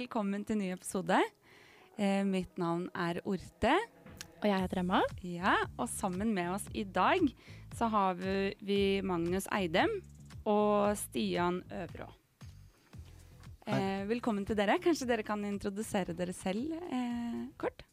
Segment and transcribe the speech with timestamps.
[0.00, 1.16] velkommen til ny episode.
[2.00, 3.72] Eh, mitt navn er Orte.
[4.40, 5.02] Og jeg heter Emma.
[5.20, 7.20] Ja, Og sammen med oss i dag
[7.76, 9.92] så har vi, vi Magnus Eidem
[10.48, 12.08] og Stian Øvrå.
[13.68, 14.78] Eh, velkommen til dere.
[14.80, 17.84] Kanskje dere kan introdusere dere selv eh, kort?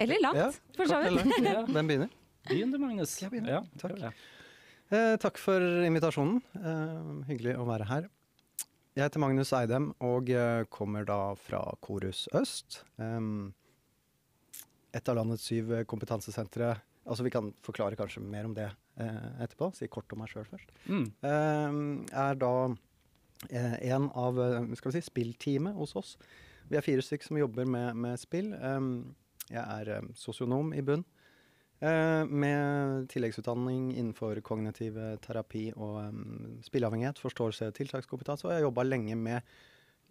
[0.00, 1.28] Eller langt, Ja, for så vidt.
[1.76, 2.18] Hvem begynner?
[2.48, 3.18] Begynn du, Magnus.
[3.20, 3.58] Jeg begynner.
[3.60, 4.26] Ja, Takk.
[4.94, 6.40] Eh, takk for invitasjonen.
[6.56, 8.12] Eh, hyggelig å være her.
[8.94, 12.76] Jeg heter Magnus Eidem og eh, kommer da fra Korus Øst.
[14.94, 16.68] Et av landets syv kompetansesentre.
[17.02, 19.72] Altså Vi kan forklare kanskje mer om det eh, etterpå.
[19.74, 20.70] Si kort om meg sjøl først.
[20.86, 21.08] Mm.
[21.26, 21.80] Eh,
[22.22, 22.52] er da
[23.50, 26.14] eh, en av eh, skal vi si, spillteamet hos oss.
[26.70, 28.54] Vi er fire stykker som jobber med, med spill.
[29.50, 31.02] Jeg er sosionom i bunn.
[31.84, 38.46] Eh, med tilleggsutdanning innenfor kognitiv terapi og um, spilleavhengighet, forståelse tiltakskompetanse.
[38.46, 39.42] Og jeg jobba lenge med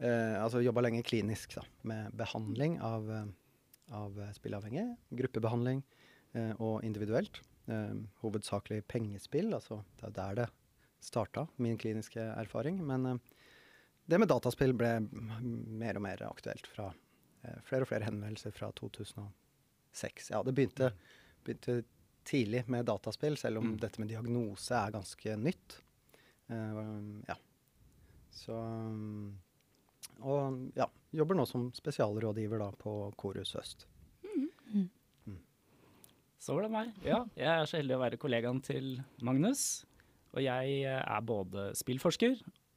[0.03, 3.31] uh, Altså jobba lenge klinisk da, med behandling av, eh,
[3.95, 4.91] av spilleavhengige.
[5.23, 5.81] Gruppebehandling
[6.35, 7.41] uh, og individuelt.
[7.65, 9.49] Uh, hovedsakelig pengespill.
[9.57, 10.47] Altså det er der det
[11.01, 12.83] starta, min kliniske erfaring.
[12.85, 13.17] Men
[14.05, 16.91] det med dataspill ble mer og mer aktuelt fra
[17.67, 20.29] flere og flere henvendelser fra 2006.
[20.31, 20.93] Ja, det begynte,
[21.45, 21.83] begynte
[22.25, 23.79] tidlig med dataspill, selv om Mm.
[23.81, 25.79] dette med diagnose er ganske nytt.
[26.49, 27.35] Uh, ja.
[28.31, 29.37] Så um,
[30.23, 33.85] Og ja, jobber nå som spesialrådgiver da på Korus Øst.
[36.43, 36.89] Så var det meg.
[37.07, 39.85] Ja, jeg er så heldig å være kollegaen til Magnus.
[40.35, 42.33] Og jeg er både spillforsker,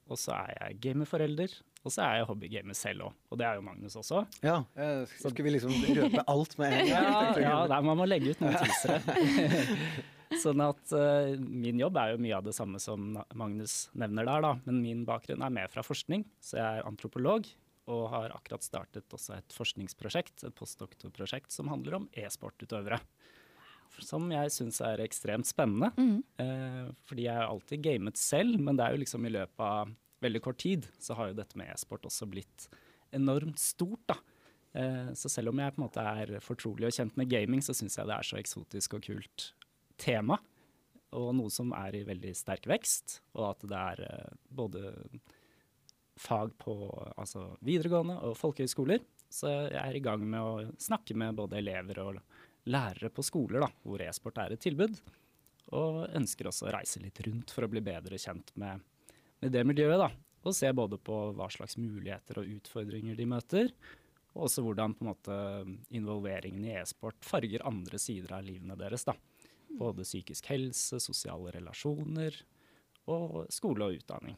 [0.07, 1.51] og så er jeg gamerforelder,
[1.87, 3.17] og så er jeg hobbygamer selv òg.
[3.31, 4.25] Og det er jo Magnus også.
[4.43, 7.15] Ja, så skulle vi liksom røpe alt med en gang?
[7.37, 8.99] Ja, ja nei, man må legge ut noen teasere.
[10.43, 14.43] sånn at uh, min jobb er jo mye av det samme som Magnus nevner der,
[14.43, 14.53] da.
[14.67, 17.49] Men min bakgrunn er mer fra forskning, så jeg er antropolog.
[17.87, 22.99] Og har akkurat startet også et forskningsprosjekt, et postdoktorprosjekt, som handler om e-sportutøvere.
[24.03, 25.93] Som jeg syns er ekstremt spennende.
[26.43, 29.95] Eh, fordi jeg har alltid gamet selv, men det er jo liksom i løpet av
[30.25, 32.69] veldig kort tid så har jo dette med e-sport også blitt
[33.15, 34.17] enormt stort, da.
[34.77, 37.75] Eh, Så selv om jeg på en måte er fortrolig og kjent med gaming, så
[37.75, 39.53] syns jeg det er så eksotisk og kult
[39.97, 40.39] tema.
[41.17, 44.95] Og noe som er i veldig sterk vekst, og at det er eh, både
[46.17, 46.75] fag på
[47.17, 49.05] altså videregående og folkehøyskoler.
[49.29, 52.21] Så jeg er i gang med å snakke med både elever og
[52.67, 54.97] lærere på skoler da, hvor e-sport er et tilbud.
[55.77, 58.81] Og ønsker også å reise litt rundt for å bli bedre kjent med,
[59.47, 60.01] med det miljøet.
[60.03, 60.11] da.
[60.47, 63.73] Og se både på hva slags muligheter og utfordringer de møter,
[64.37, 65.39] og også hvordan på en måte
[65.97, 69.07] involveringen i e-sport farger andre sider av livene deres.
[69.09, 69.17] da.
[69.77, 72.37] Både psykisk helse, sosiale relasjoner
[73.11, 74.37] og skole og utdanning.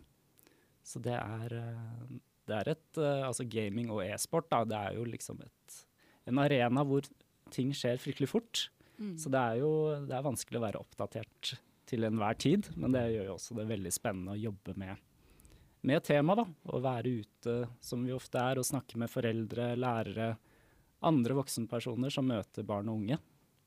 [0.85, 2.17] Så det er, eh,
[2.49, 5.79] det er et eh, Altså gaming og e-sport, da, det er jo liksom et,
[6.27, 7.05] en arena hvor
[7.53, 8.69] ting skjer fryktelig fort.
[9.19, 9.71] Så det er jo
[10.09, 11.53] det er vanskelig å være oppdatert
[11.89, 15.01] til enhver tid, men det gjør jo også det veldig spennende å jobbe med,
[15.89, 16.53] med temaet.
[16.69, 20.31] Å være ute som vi ofte er, og snakke med foreldre, lærere,
[21.09, 23.21] andre voksenpersoner som møter barn og unge.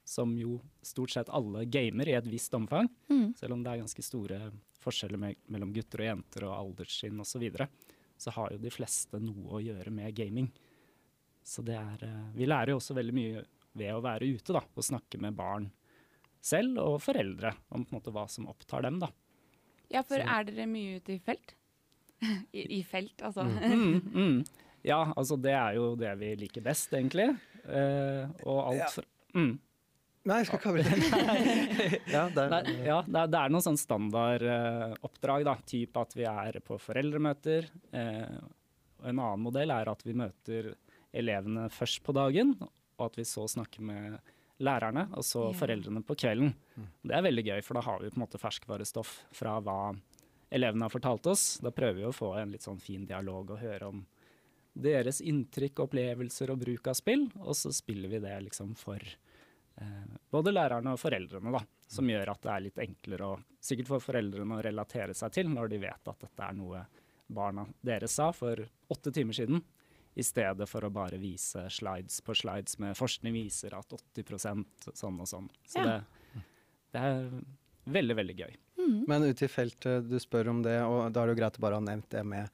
[0.07, 2.89] Som jo stort sett alle gamer i et visst omfang,
[3.37, 4.39] selv om det er ganske store
[4.81, 7.35] forskjeller me mellom gutter og jenter og alderstrinn osv.
[7.35, 7.67] Så, videre,
[8.17, 10.49] så har jo de fleste noe å gjøre med gaming.
[11.43, 13.43] Så det er eh, Vi lærer jo også veldig mye
[13.77, 15.69] ved å være ute da, og snakke med barn
[16.41, 18.99] selv og foreldre om på en måte hva som opptar dem.
[18.99, 19.09] da.
[19.91, 21.55] Ja, for Så- er dere mye ute i felt?
[22.53, 23.43] I, I felt, altså.
[23.43, 24.45] Mm, mm.
[24.83, 27.27] Ja, altså det er jo det vi liker best, egentlig.
[27.65, 28.87] Eh, og alt Ja.
[28.89, 29.03] fra
[29.35, 29.59] mm.
[30.23, 32.01] Nei, jeg skal ikke avbryte.
[32.13, 35.55] ja, det Nei, er, ja, det er, det er noen sånn standardoppdrag, da.
[35.65, 37.65] Typ at vi er på foreldremøter.
[37.91, 38.37] Eh,
[39.01, 40.75] en annen modell er at vi møter
[41.17, 44.19] elevene først på dagen, og at vi så snakker med
[44.61, 45.57] lærerne, og så Ja.
[45.57, 46.53] foreldrene på kvelden.
[47.03, 49.95] Det er veldig gøy, for da har vi på en måte ferskvarestoff fra hva
[50.51, 51.57] elevene har fortalt oss.
[51.63, 54.05] Da prøver vi å få en litt sånn fin dialog og høre om
[54.73, 58.99] deres inntrykk, opplevelser og bruk av spill, og så spiller vi det liksom for
[59.77, 63.87] eh, både lærerne og foreldrene, da, som gjør at det er litt enklere og sikkert
[63.87, 66.85] for foreldrene å relatere seg til når de vet at dette er noe
[67.31, 68.59] barna deres sa for
[68.91, 69.61] åtte timer siden,
[70.15, 75.19] i stedet for å bare vise slides på slides med forskning viser at 80% sånn
[75.23, 75.49] og sånn.
[75.67, 75.85] Så Ja.
[76.01, 76.43] det,
[76.91, 77.29] det er
[77.85, 78.55] veldig, veldig gøy.
[79.07, 81.63] Men ute i feltet, du spør om det, og da er det jo greit å
[81.63, 82.49] bare ha nevnt det med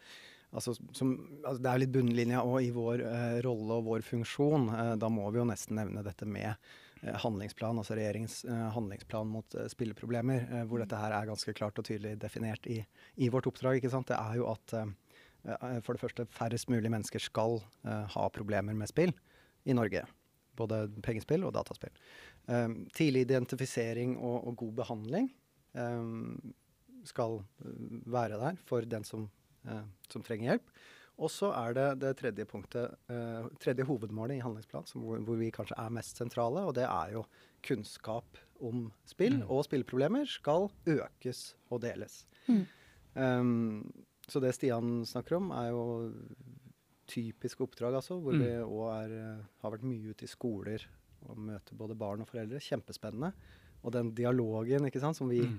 [0.56, 1.10] Altså, som,
[1.44, 4.70] altså det er jo litt bunnlinja òg i vår eh, rolle og vår funksjon.
[4.72, 6.48] Eh, da må vi jo nesten nevne dette med
[7.04, 11.52] eh, handlingsplan, altså regjeringens eh, handlingsplan mot eh, spilleproblemer, eh, hvor dette her er ganske
[11.54, 12.80] klart og tydelig definert i,
[13.20, 13.82] i vårt oppdrag.
[13.82, 14.08] ikke sant?
[14.08, 14.74] Det er jo at
[15.86, 19.14] for det første færrest mulig mennesker skal eh, ha problemer med spill
[19.68, 20.04] i Norge.
[20.58, 21.94] Både pengespill og dataspill.
[22.48, 25.28] Um, tidlig identifisering og, og god behandling
[27.06, 27.36] skal
[28.10, 29.28] være der for den som,
[30.10, 30.72] som trenger hjelp.
[31.18, 35.50] Og så er det det tredje punktet, uh, tredje hovedmålet i handlingsplanen, hvor, hvor, vi
[35.54, 37.24] kanskje er mest sentrale, og det er jo
[37.66, 39.48] kunnskap om spill mm.
[39.50, 42.20] og spillproblemer skal økes og deles.
[42.48, 42.66] Mm.
[43.18, 45.84] Um, så det Stian snakker om, er jo
[47.08, 48.44] typiske oppdrag, altså, hvor mm.
[48.44, 49.14] vi òg
[49.64, 50.84] har vært mye ute i skoler
[51.28, 52.60] og møter både barn og foreldre.
[52.64, 53.32] Kjempespennende.
[53.86, 55.58] Og den dialogen, ikke sant, som vi mm.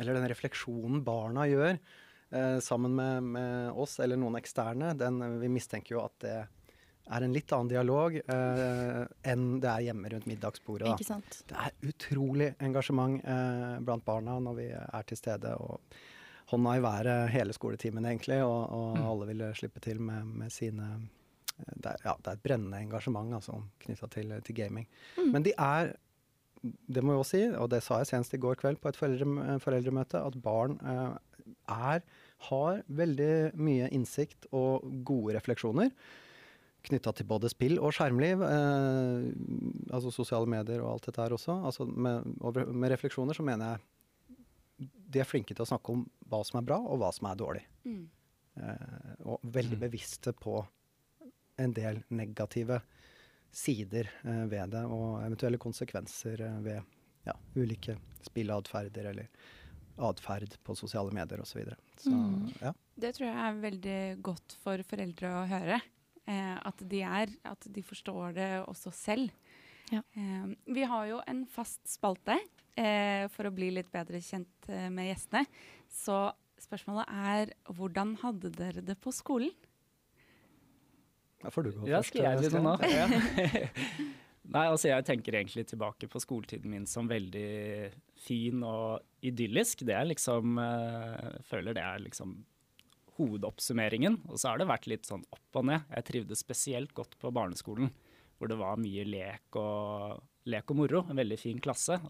[0.00, 5.50] Eller den refleksjonen barna gjør eh, sammen med, med, oss eller noen eksterne, den, vi
[5.52, 6.36] mistenker jo at det
[7.10, 9.02] er en litt annen dialog eh,
[9.32, 10.86] enn det er hjemme rundt middagsbordet.
[10.86, 10.94] Da.
[10.94, 11.42] Ikke sant?
[11.50, 15.52] Det er utrolig engasjement eh, blant barna når vi er til stede.
[15.58, 16.00] og
[16.50, 19.08] hånda i været hele skoletimen, egentlig, og, og mm.
[19.12, 22.80] alle ville slippe til med, med sine eh, det er, ja, det er, et brennende
[22.80, 24.88] engasjement altså, knytta til, til, gaming.
[25.18, 25.34] Mm.
[25.34, 25.92] Men de er,
[26.62, 28.98] det må jeg også si, og det sa jeg senest i går kveld på et
[28.98, 32.02] foreldre, foreldremøte, at barn eh, er,
[32.50, 35.92] har veldig mye innsikt og gode refleksjoner
[36.86, 38.42] knytta til både spill og skjermliv.
[38.46, 39.30] Eh,
[39.92, 41.56] altså sosiale medier og alt dette her også.
[41.68, 43.88] Altså med, med refleksjoner så mener jeg
[45.10, 47.38] de er flinke til å snakke om hva som er bra, og hva som er
[47.38, 47.64] dårlig.
[47.88, 48.04] Mm.
[48.60, 49.84] Eh, og veldig mm.
[49.86, 50.60] bevisste på
[51.60, 52.80] en del negative
[53.50, 56.96] sider eh, ved det, og eventuelle konsekvenser eh, ved
[57.26, 59.48] ja, ulike spilleatferder eller
[60.00, 61.66] atferd på sosiale medier osv.
[62.06, 62.48] Mm.
[62.62, 62.72] Ja.
[63.00, 65.80] Det tror jeg er veldig godt for foreldre å høre.
[66.30, 69.34] Eh, at, de er, at de forstår det også selv.
[69.90, 70.02] Ja.
[70.14, 72.38] Eh, vi har jo en fast spalte
[72.78, 75.44] eh, for å bli litt bedre kjent eh, med gjestene.
[75.90, 76.22] Så
[76.60, 79.52] spørsmålet er hvordan hadde dere det på skolen?
[81.40, 82.12] Da får du gå ja, først.
[82.12, 82.74] Skal jeg begynne nå?
[82.90, 83.06] Ja.
[84.54, 89.84] Nei, altså jeg tenker egentlig tilbake på skoletiden min som veldig fin og idyllisk.
[89.86, 92.34] Det er liksom øh, Føler det er liksom
[93.20, 94.18] hovedoppsummeringen.
[94.28, 95.86] Og så har det vært litt sånn opp og ned.
[95.94, 97.92] Jeg trivdes spesielt godt på barneskolen
[98.40, 101.04] hvor det var mye lek og, lek og moro.
[101.06, 102.00] En veldig fin klasse.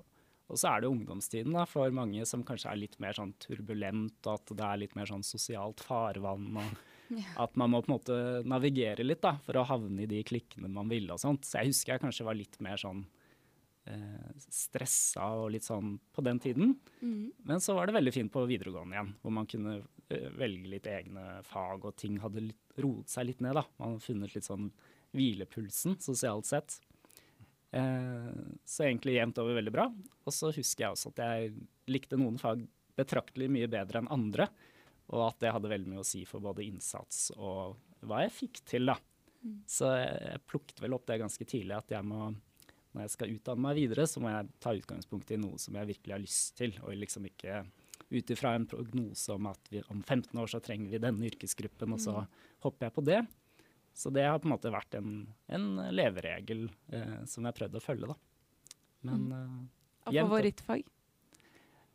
[0.51, 4.19] Og så er det ungdomstiden da, for mange som kanskje er litt mer sånn turbulent,
[4.27, 6.51] og at det er litt mer sånn sosialt farvann.
[6.61, 6.87] og.
[7.43, 8.17] At man må på en måte
[8.47, 11.11] navigere litt da, for å havne i de klikkene man ville.
[11.11, 11.43] og sånt.
[11.43, 13.01] Så jeg husker jeg kanskje var litt mer sånn
[13.91, 16.77] eh, stressa og litt sånn på den tiden.
[17.01, 17.33] Mm.
[17.51, 20.87] Men så var det veldig fint på videregående igjen, hvor man kunne eh, velge litt
[20.91, 22.47] egne fag, og ting hadde
[22.79, 23.59] roet seg litt ned.
[23.59, 23.67] da.
[23.81, 24.71] Man hadde funnet litt sånn
[25.17, 26.79] hvilepulsen sosialt sett.
[27.71, 28.31] Eh,
[28.65, 29.87] så egentlig jevnt over veldig bra.
[30.27, 31.55] Og så husker jeg også at jeg
[31.91, 32.65] likte noen fag
[32.99, 34.49] betraktelig mye bedre enn andre.
[35.11, 38.63] Og at det hadde veldig mye å si for både innsats og hva jeg fikk
[38.69, 38.97] til, da.
[39.41, 39.59] Mm.
[39.69, 42.31] Så jeg plukket vel opp det ganske tidlig at jeg må,
[42.95, 45.91] når jeg skal utdanne meg videre, så må jeg ta utgangspunkt i noe som jeg
[45.91, 47.63] virkelig har lyst til, og liksom ikke
[48.11, 51.95] ut ifra en prognose om at vi, om 15 år så trenger vi denne yrkesgruppen,
[51.95, 52.41] og så mm.
[52.67, 53.21] hopper jeg på det.
[54.01, 57.75] Så det har på en måte vært en, en leveregel eh, som jeg har prøvd
[57.77, 58.17] å følge, da.
[59.05, 59.35] Men mm.
[59.37, 60.87] eh, Og favorittfag?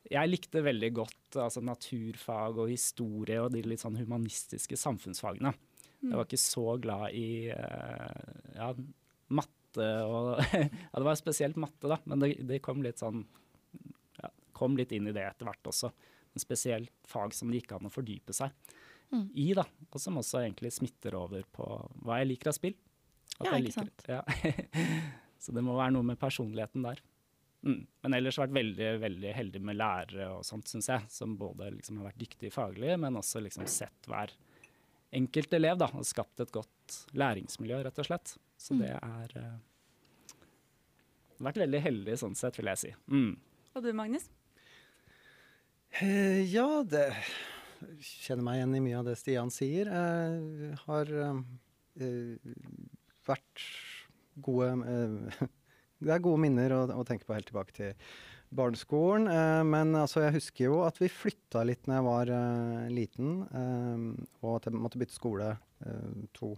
[0.05, 5.55] Jeg likte veldig godt altså, naturfag og historie og de litt sånn humanistiske samfunnsfagene.
[6.03, 6.11] Mm.
[6.11, 8.69] Jeg var ikke så glad i eh, ja,
[9.33, 13.25] matte og Ja, det var spesielt matte, da, men det, det kom litt sånn
[14.21, 15.89] ja, Kom litt inn i det etter hvert også.
[16.38, 18.53] En spesielt fag som det gikk an å fordype seg
[19.12, 19.27] mm.
[19.33, 19.65] i, da.
[19.91, 21.67] Og som også egentlig smitter over på
[22.05, 22.77] hva jeg liker av spill.
[23.39, 24.07] At ja, ikke sant.
[24.07, 24.21] Ja.
[25.43, 27.01] Så det må være noe med personligheten der.
[27.65, 27.81] Mm.
[28.05, 31.07] Men ellers vært veldig veldig heldig med lærere og sånt, syns jeg.
[31.12, 34.33] Som både liksom har vært dyktige faglig, men også liksom sett hver
[35.15, 35.79] enkelt elev.
[35.81, 38.35] da, Og skapt et godt læringsmiljø, rett og slett.
[38.57, 38.83] Så mm.
[38.83, 39.55] det er uh,
[41.45, 42.93] Vært veldig heldig sånn sett, vil jeg si.
[43.12, 43.33] Mm.
[43.75, 44.29] Og du, Magnus?
[46.00, 47.09] Uh, ja, det
[48.01, 49.89] kjenner meg igjen i mye av det Stian sier.
[49.89, 51.41] Jeg eh, har uh,
[53.27, 53.65] vært
[54.46, 55.46] gode uh,
[56.05, 57.94] Det er gode minner å, å, tenke på helt tilbake til
[58.55, 59.29] barneskolen.
[59.32, 62.34] Uh, men altså, jeg husker jo at vi flytta litt når jeg var
[62.91, 63.36] liten,
[64.44, 65.53] og at jeg måtte bytte skole
[66.36, 66.53] to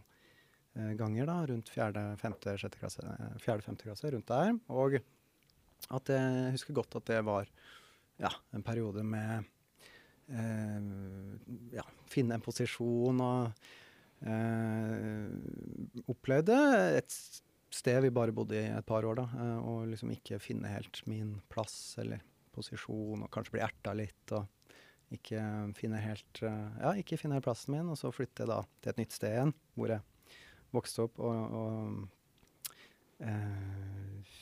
[0.98, 3.02] ganger da, rundt fjerde, femte, sjette klasse,
[3.42, 4.52] fjerde, femte klasse, rundt der.
[4.70, 5.00] Og
[5.98, 7.50] at jeg husker godt at det var
[8.22, 9.57] ja, en periode med Eh,
[10.28, 13.68] ja, finne en posisjon og
[14.28, 15.30] eh,
[16.12, 16.58] opplevde
[16.98, 17.14] et
[17.78, 21.00] sted vi bare bodde i et par år, da, eh, og liksom ikke finne helt
[21.08, 22.24] min plass eller
[22.56, 24.36] posisjon, og kanskje bli erta litt.
[24.36, 24.48] og
[25.16, 25.40] ikke
[25.78, 28.98] finne helt Ja, ikke finne helt plassen min, og så flytte jeg da til et
[29.00, 30.04] nytt sted igjen, hvor jeg
[30.76, 31.78] vokste opp og, og
[33.24, 34.34] eh,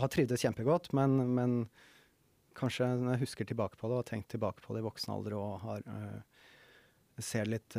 [0.00, 1.56] har trivdes kjempegodt, men, men,
[2.56, 5.14] kanskje når jeg husker tilbake på det og har tenkt tilbake på det i voksen
[5.14, 6.42] alder og har uh,
[7.22, 7.72] ser litt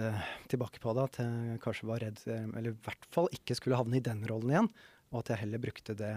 [0.50, 4.00] tilbake på det, at jeg kanskje var redd, eller i hvert fall ikke skulle havne
[4.00, 4.70] i den rollen igjen,
[5.12, 6.16] og at jeg heller brukte det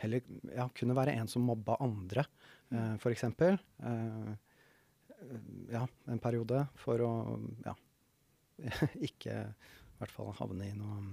[0.00, 0.24] Heller
[0.56, 2.24] ja, kunne være en som mobba andre
[2.72, 3.26] uh, f.eks.
[3.28, 4.32] Uh,
[5.72, 7.12] ja, en periode for å
[7.64, 7.74] ja,
[9.08, 11.12] ikke i hvert fall havne i noen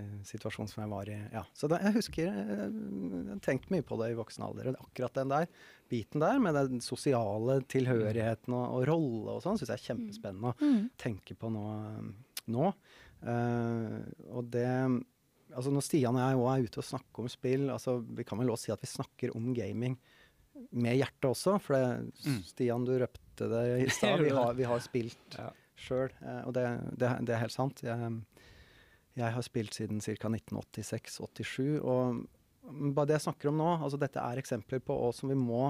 [0.00, 1.18] uh, situasjon som jeg var i.
[1.34, 1.44] Ja.
[1.56, 4.72] Så da, jeg husker jeg har tenkt mye på det i voksen alder.
[4.78, 5.48] Akkurat den der
[5.92, 10.52] biten der med den sosiale tilhørigheten og, og rolle og sånn, syns jeg er kjempespennende
[10.52, 10.82] å mm.
[11.00, 11.64] tenke på nå.
[12.52, 12.72] nå.
[13.22, 14.02] Uh,
[14.34, 14.68] og det
[15.52, 18.40] altså Når Stian og jeg òg er ute og snakker om spill altså Vi kan
[18.40, 19.94] vel også si at vi snakker om gaming
[20.70, 21.56] med hjertet også.
[21.62, 22.40] For det, mm.
[22.46, 24.22] Stian, du røpte det i stad.
[24.22, 25.48] Vi, vi, har spilt ja.
[25.80, 27.82] sjøl, eh, og det, det, det, er helt sant.
[27.84, 28.10] Jeg,
[29.18, 30.30] jeg har spilt siden ca.
[30.30, 31.80] 1986-87.
[31.82, 32.22] Og
[32.94, 35.68] bare det jeg snakker om nå, altså dette er eksempler på oss som vi må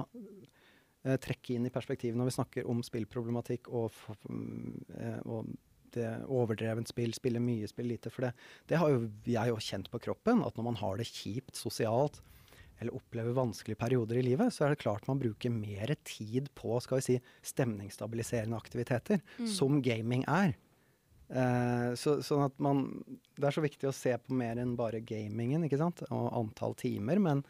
[1.03, 3.95] eh, trekke inn i perspektivet når vi snakker om spillproblematikk og,
[4.29, 5.53] eh, og
[5.93, 8.11] det overdrevent spill, spille mye, spille lite.
[8.13, 8.33] For det,
[8.69, 12.21] det har jo jeg jo kjent på kroppen, at når man har det kjipt sosialt,
[12.81, 16.75] eller opplever vanskelige perioder i livet, så er det klart man bruker mer tid på
[16.83, 19.47] skal vi si, stemningsstabiliserende aktiviteter, mm.
[19.47, 20.55] som gaming er.
[21.29, 22.83] Eh, så, sånn at man
[23.33, 26.03] Det er så viktig å se på mer enn bare gamingen ikke sant?
[26.11, 27.41] og antall timer, men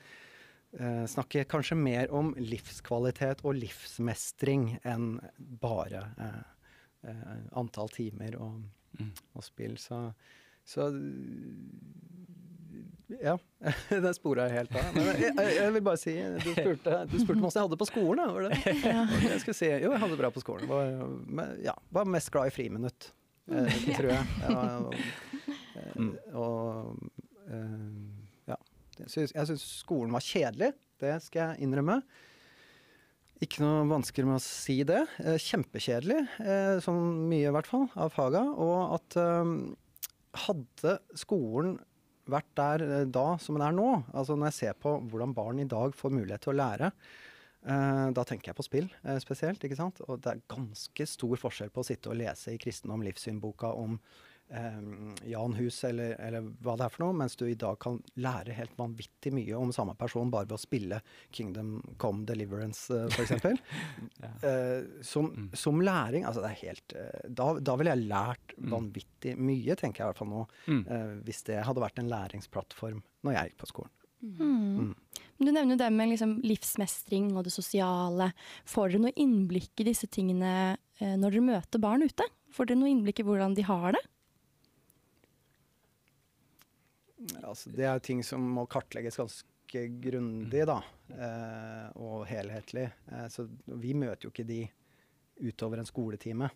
[0.78, 6.44] eh, snakke kanskje mer om livskvalitet og livsmestring enn bare eh,
[7.10, 8.62] eh antall timer og,
[9.00, 9.12] mm.
[9.34, 9.76] og spill.
[9.82, 10.06] Så,
[10.64, 10.88] så
[13.22, 13.38] ja.
[13.90, 14.94] Den spora jeg helt av.
[14.96, 17.76] Men jeg, jeg, jeg, vil bare si Du spurte, du spurte om åssen jeg hadde
[17.76, 18.24] det på skolen.
[18.38, 18.78] Var det?
[18.94, 19.04] Ja.
[19.28, 20.70] Jeg skulle si jo, jeg hadde det bra på skolen.
[20.70, 23.12] Var, ja, var mest glad i friminutt,
[23.52, 24.26] eh, tror jeg.
[25.74, 27.88] Ja, og, og eh,
[28.52, 28.58] ja.
[29.02, 30.74] Jeg syns skolen var kjedelig.
[31.02, 31.98] Det skal jeg innrømme.
[33.44, 35.02] Ikke noe vanskelig med å si det.
[35.24, 38.46] Eh, kjempekjedelig, eh, sånn mye i hvert fall, av faga.
[38.54, 39.20] Og at
[40.44, 41.76] hadde skolen
[42.32, 43.90] vært der da som den er nå.
[44.14, 46.94] Altså Når jeg ser på hvordan barn i dag får mulighet til å lære,
[47.64, 49.64] da tenker jeg på spill uh, spesielt.
[49.64, 50.02] ikke sant?
[50.10, 53.96] Og det er ganske stor forskjell på å sitte og lese i kristendom livssynboka om
[54.48, 58.00] um, Jan Hus eller, eller, hva det er for noe, mens du i dag kan
[58.22, 61.00] lære helt vanvittig mye om samme person bare ved å spille
[61.34, 63.34] Kingdom Come Deliverance, uh, f.eks.
[64.24, 64.32] ja.
[64.44, 65.50] uh, som, mm.
[65.58, 68.70] som, læring Altså, det er helt uh, da, da ville jeg lært mm.
[68.76, 70.86] vanvittig mye, tenker jeg i hvert fall nå, mm.
[70.90, 73.94] uh, hvis det hadde vært en læringsplattform når jeg gikk på skolen.
[74.24, 74.94] Mm.
[75.40, 78.30] Du nevner det med liksom livsmestring og det sosiale.
[78.70, 82.28] Får dere noe innblikk i disse tingene når dere møter barn ute?
[82.54, 84.04] Får dere noe innblikk i hvordan de har det?
[87.44, 90.80] Altså, det er ting som må kartlegges ganske grundig da,
[91.16, 92.88] eh, og helhetlig.
[93.12, 94.62] Eh, så vi møter jo ikke de
[95.44, 96.50] utover en skoletime.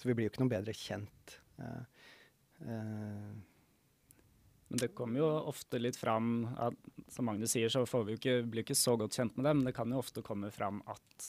[0.00, 1.36] Så vi blir jo ikke noe bedre kjent.
[1.60, 2.06] Eh,
[2.66, 3.34] eh.
[4.74, 6.74] Men det kommer jo ofte litt fram at
[7.14, 9.60] som Magnus sier, så får vi jo ikke, blir ikke så godt kjent med dem.
[9.60, 11.28] Men det kan jo ofte komme fram at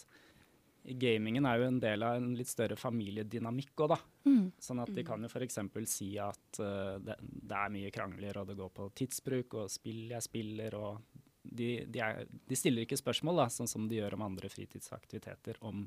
[0.98, 4.00] gamingen er jo en del av en litt større familiedynamikk òg, da.
[4.26, 4.48] Mm.
[4.66, 5.60] Sånn at de kan jo f.eks.
[5.92, 10.16] si at uh, det, det, er mye krangler, og det går på tidsbruk og spill
[10.16, 14.18] jeg spiller, og de, de, er, de stiller ikke spørsmål, da, sånn som de gjør
[14.18, 15.86] om andre fritidsaktiviteter, om,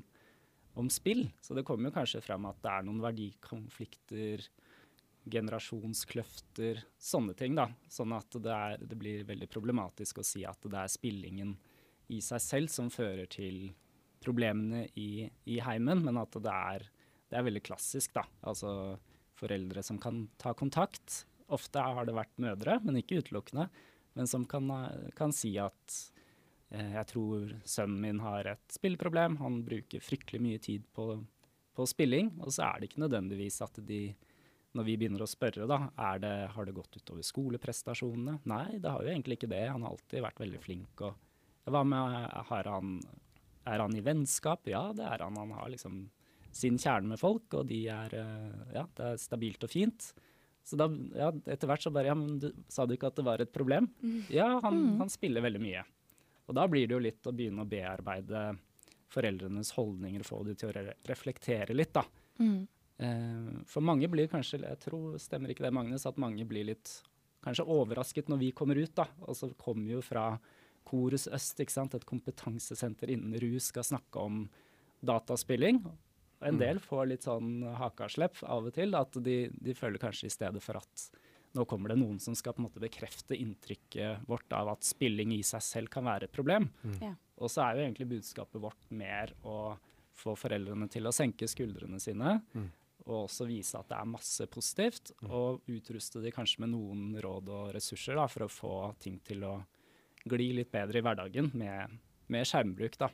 [0.79, 1.25] om spill.
[1.43, 4.47] Så det kommer jo kanskje frem at det er noen verdikonflikter,
[5.31, 7.67] generasjonskløfter, sånne ting, da.
[7.91, 11.55] Sånn at det, er, det blir veldig problematisk å si at det er spillingen
[12.09, 13.69] i seg selv som fører til
[14.23, 16.85] problemene i, i heimen, men at det er,
[17.29, 18.25] det er, veldig klassisk, da.
[18.49, 18.71] Altså
[19.39, 21.23] foreldre som kan ta kontakt.
[21.47, 23.69] Ofte har det vært mødre, men ikke utelukkende.
[24.17, 24.67] Men som kan,
[25.15, 25.99] kan si at
[26.73, 31.13] eh, jeg tror sønnen min har et spilleproblem, han bruker fryktelig mye tid på,
[31.77, 32.33] på spilling.
[32.43, 34.01] Og så er det ikke nødvendigvis at de
[34.77, 35.79] når vi begynner å spørre, da,
[36.21, 38.39] det, har det gått utover skoleprestasjonene?
[38.49, 39.63] Nei, det har jo egentlig ikke det.
[39.71, 41.03] Han har alltid vært veldig flink.
[41.07, 42.99] Og hva med, har han
[43.69, 44.67] er han i vennskap?
[44.69, 45.37] Ja, det er han.
[45.37, 46.07] Han har liksom
[46.55, 50.11] sin kjerne med folk, og de er eh, Ja, det er stabilt og fint.
[50.65, 53.25] Så da, ja, etter hvert så bare Ja, men du sa du ikke at det
[53.27, 53.89] var et problem?
[54.01, 54.23] Mm.
[54.33, 54.97] Ja, han, mm.
[55.03, 55.85] han, spiller veldig mye.
[56.49, 58.49] Og da blir det jo litt å begynne å bearbeide
[59.09, 62.03] foreldrenes holdninger, få de til å reflektere litt, da.
[62.41, 62.67] Mm.
[62.99, 67.01] Eh, for mange blir kanskje, jeg tror, stemmer ikke det Magnus, at mange blir litt
[67.45, 69.05] kanskje overrasket når vi kommer ut, da.
[69.27, 70.33] Og så kommer jo fra
[70.89, 71.93] Korus Øst, ikke sant?
[71.95, 74.49] et kompetansesenter innen rus, skal snakke om
[75.05, 75.79] dataspilling.
[76.41, 76.59] En Mm.
[76.59, 80.61] del får litt sånn hakaslepp av og til, at de, de føler kanskje i stedet
[80.63, 81.09] for at
[81.55, 85.31] nå kommer det noen som skal på en måte bekrefte inntrykket vårt av at spilling
[85.33, 86.69] i seg selv kan være et problem.
[86.83, 87.01] Mm.
[87.01, 87.13] Ja.
[87.39, 89.77] Og så er jo egentlig budskapet vårt mer å
[90.19, 92.69] få foreldrene til å senke skuldrene sine, Mm.
[93.09, 95.31] Og også vise at det er masse positivt, Mm.
[95.31, 99.43] og utruste de kanskje med noen råd og ressurser da, for å få ting til
[99.43, 99.55] å
[100.29, 101.97] gli litt bedre i hverdagen med,
[102.27, 102.97] med skjermbruk.
[102.99, 103.09] Da.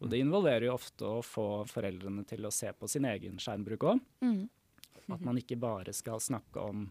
[0.00, 3.86] Og det involverer jo ofte å få foreldrene til å se på sin egen skjermbruk
[3.92, 4.00] òg.
[4.22, 4.48] Mm.
[5.12, 6.84] At man ikke bare skal snakke om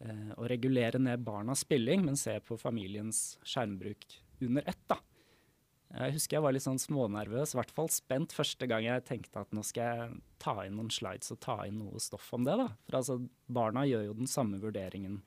[0.00, 4.06] eh, å regulere ned barnas spilling, men se på familiens skjermbruk
[4.40, 4.82] under ett.
[4.88, 4.96] da.
[5.90, 9.42] Jeg husker jeg var litt sånn smånervøs, i hvert fall spent første gang jeg tenkte
[9.42, 12.54] at nå skal jeg ta inn noen slides og ta inn noe stoff om det.
[12.60, 12.68] da.
[12.86, 13.16] For altså,
[13.50, 15.18] barna gjør jo den samme vurderingen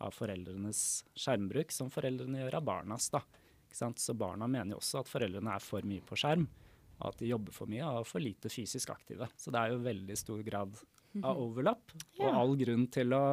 [0.00, 0.80] av foreldrenes
[1.16, 3.10] skjermbruk som foreldrene gjør av barnas.
[3.12, 3.20] da.
[3.66, 4.00] Ikke sant?
[4.00, 6.48] Så barna mener jo også at foreldrene er for mye på skjerm,
[6.96, 9.28] og at de jobber for mye og er for lite fysisk aktive.
[9.36, 10.80] Så det er jo veldig stor grad
[11.24, 11.92] av overlapp,
[12.22, 13.24] og all grunn til å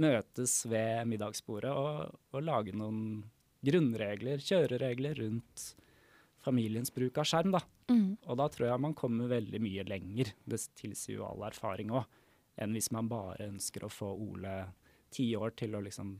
[0.00, 3.22] møtes ved middagsbordet og, og lage noen
[3.64, 5.74] grunnregler, kjøreregler rundt
[6.44, 7.54] familiens bruk av skjerm.
[7.56, 7.62] da.
[7.90, 8.16] Mm.
[8.28, 12.04] Og da tror jeg man kommer veldig mye lenger, det tilsier jo all erfaring òg,
[12.60, 14.54] enn hvis man bare ønsker å få Ole
[15.14, 16.14] ti år til å liksom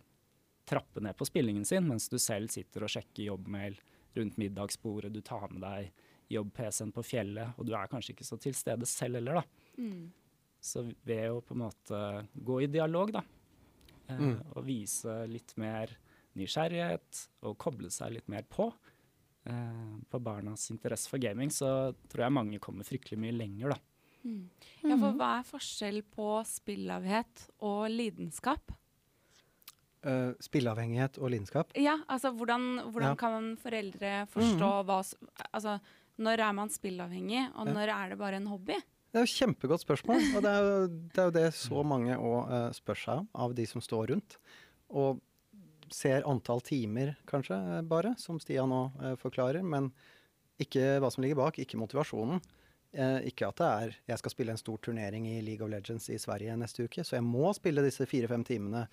[0.66, 3.76] trappe ned på spillingen sin, mens du selv sitter og sjekker jobbmail
[4.16, 5.90] rundt middagsbordet, du tar med deg
[6.32, 9.44] jobb-PC-en på fjellet, og du er kanskje ikke så til stede selv heller, da.
[9.76, 10.06] Mm.
[10.64, 11.98] Så ved å på en måte
[12.32, 13.22] gå i dialog, da,
[14.08, 14.40] eh, Mm.
[14.56, 15.90] og vise litt mer
[16.34, 18.72] nysgjerrighet, og koble seg litt mer på,
[19.46, 23.78] eh, på barnas interesse for gaming, så tror jeg mange kommer fryktelig mye lenger, da.
[24.24, 24.46] Mm.
[24.88, 28.72] Ja, for hva er forskjell på spillavhengighet og lidenskap?
[30.04, 31.70] Uh, spillavhengighet og lidenskap.
[31.80, 33.16] Ja, altså hvordan, hvordan Ja.
[33.16, 34.98] kan foreldre forstå hva
[35.52, 35.78] Altså,
[36.18, 37.72] når er man spillavhengig, og Ja.
[37.72, 38.74] når er det bare en hobby?
[39.12, 42.16] Det er jo kjempegodt spørsmål, og det er jo det, er jo det så mange
[42.16, 44.36] òg uh, spør seg om, av de som står rundt.
[44.90, 45.20] Og
[45.92, 49.62] ser antall timer, kanskje, eh, bare, som Stian nå eh, forklarer.
[49.62, 49.90] Men
[50.60, 52.40] ikke hva som ligger bak, ikke motivasjonen.
[52.94, 56.06] Eh, ikke at det er jeg skal spille en stor turnering i League of Legends
[56.14, 58.84] i Sverige neste uke, så jeg må spille disse fire-fem timene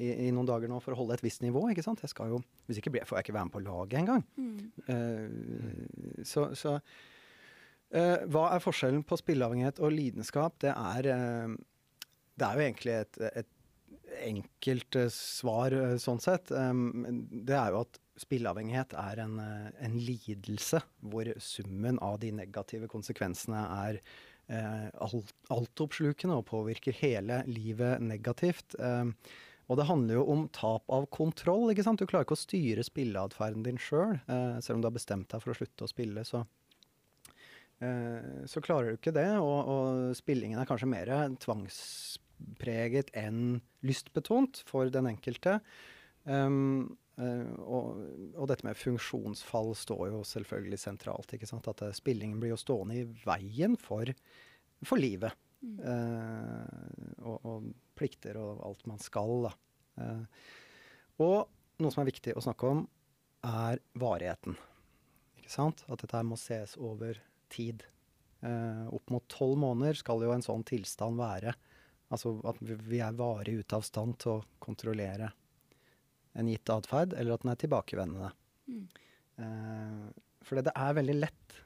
[0.00, 1.66] i, i noen dager nå for å holde et visst nivå.
[1.68, 2.00] ikke sant?
[2.00, 4.24] Jeg skal jo, Hvis ikke blir- får jeg ikke være med på laget engang.
[4.40, 4.72] Mm.
[4.88, 6.78] Eh, så så
[7.92, 10.56] eh, hva er forskjellen på spilleavhengighet og lidenskap?
[10.64, 11.54] Det er, eh,
[12.40, 13.50] det er jo egentlig et, et
[14.26, 16.50] enkelt eh, svar eh, sånn sett.
[16.50, 22.90] Det er jo at spilleavhengighet er en, eh, en lidelse hvor summen av de negative
[22.90, 24.02] konsekvensene er
[24.50, 28.74] alt, altoppslukende og påvirker hele livet negativt.
[28.74, 31.68] Og det handler jo om tap av kontroll.
[31.70, 32.02] ikke sant?
[32.02, 34.16] Du klarer ikke å styre spilleatferden din sjøl.
[34.26, 36.42] selv, selv om du har bestemt deg for å slutte å spille, så,
[38.50, 39.28] så klarer du ikke det.
[39.38, 41.14] Og, og spillingen er kanskje mer
[42.60, 45.60] tvangspreget enn lystbetont for den enkelte.
[46.24, 48.00] Um, og,
[48.36, 51.32] og dette med funksjonsfall står jo selvfølgelig sentralt.
[51.32, 51.68] ikke sant?
[51.68, 54.08] At eh, spillingen blir jo stående i veien for,
[54.82, 55.34] for livet.
[55.60, 59.50] Eh, og, og plikter og alt man skal.
[59.50, 59.52] Da.
[60.00, 60.24] Uh,
[61.20, 62.86] og noe som er viktig å snakke om,
[63.44, 64.56] er varigheten.
[65.36, 65.84] Ikke sant?
[65.92, 67.20] At dette her må ses over
[67.52, 67.84] tid.
[68.40, 71.52] Opp mot tolv måneder skal jo en sånn tilstand være.
[72.10, 75.30] Altså at vi er varig ute av stand til å kontrollere
[76.38, 78.30] en gitt atferd, eller at den er tilbakevendende.
[78.70, 78.84] Mm.
[79.42, 80.04] Eh,
[80.46, 81.56] for det er veldig lett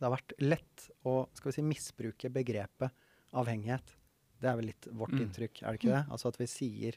[0.00, 2.92] Det har vært lett å skal vi si, misbruke begrepet
[3.36, 3.94] avhengighet.
[4.40, 5.26] Det er vel litt vårt Mm.
[5.26, 6.04] inntrykk, er det ikke det?
[6.10, 6.96] Altså at vi sier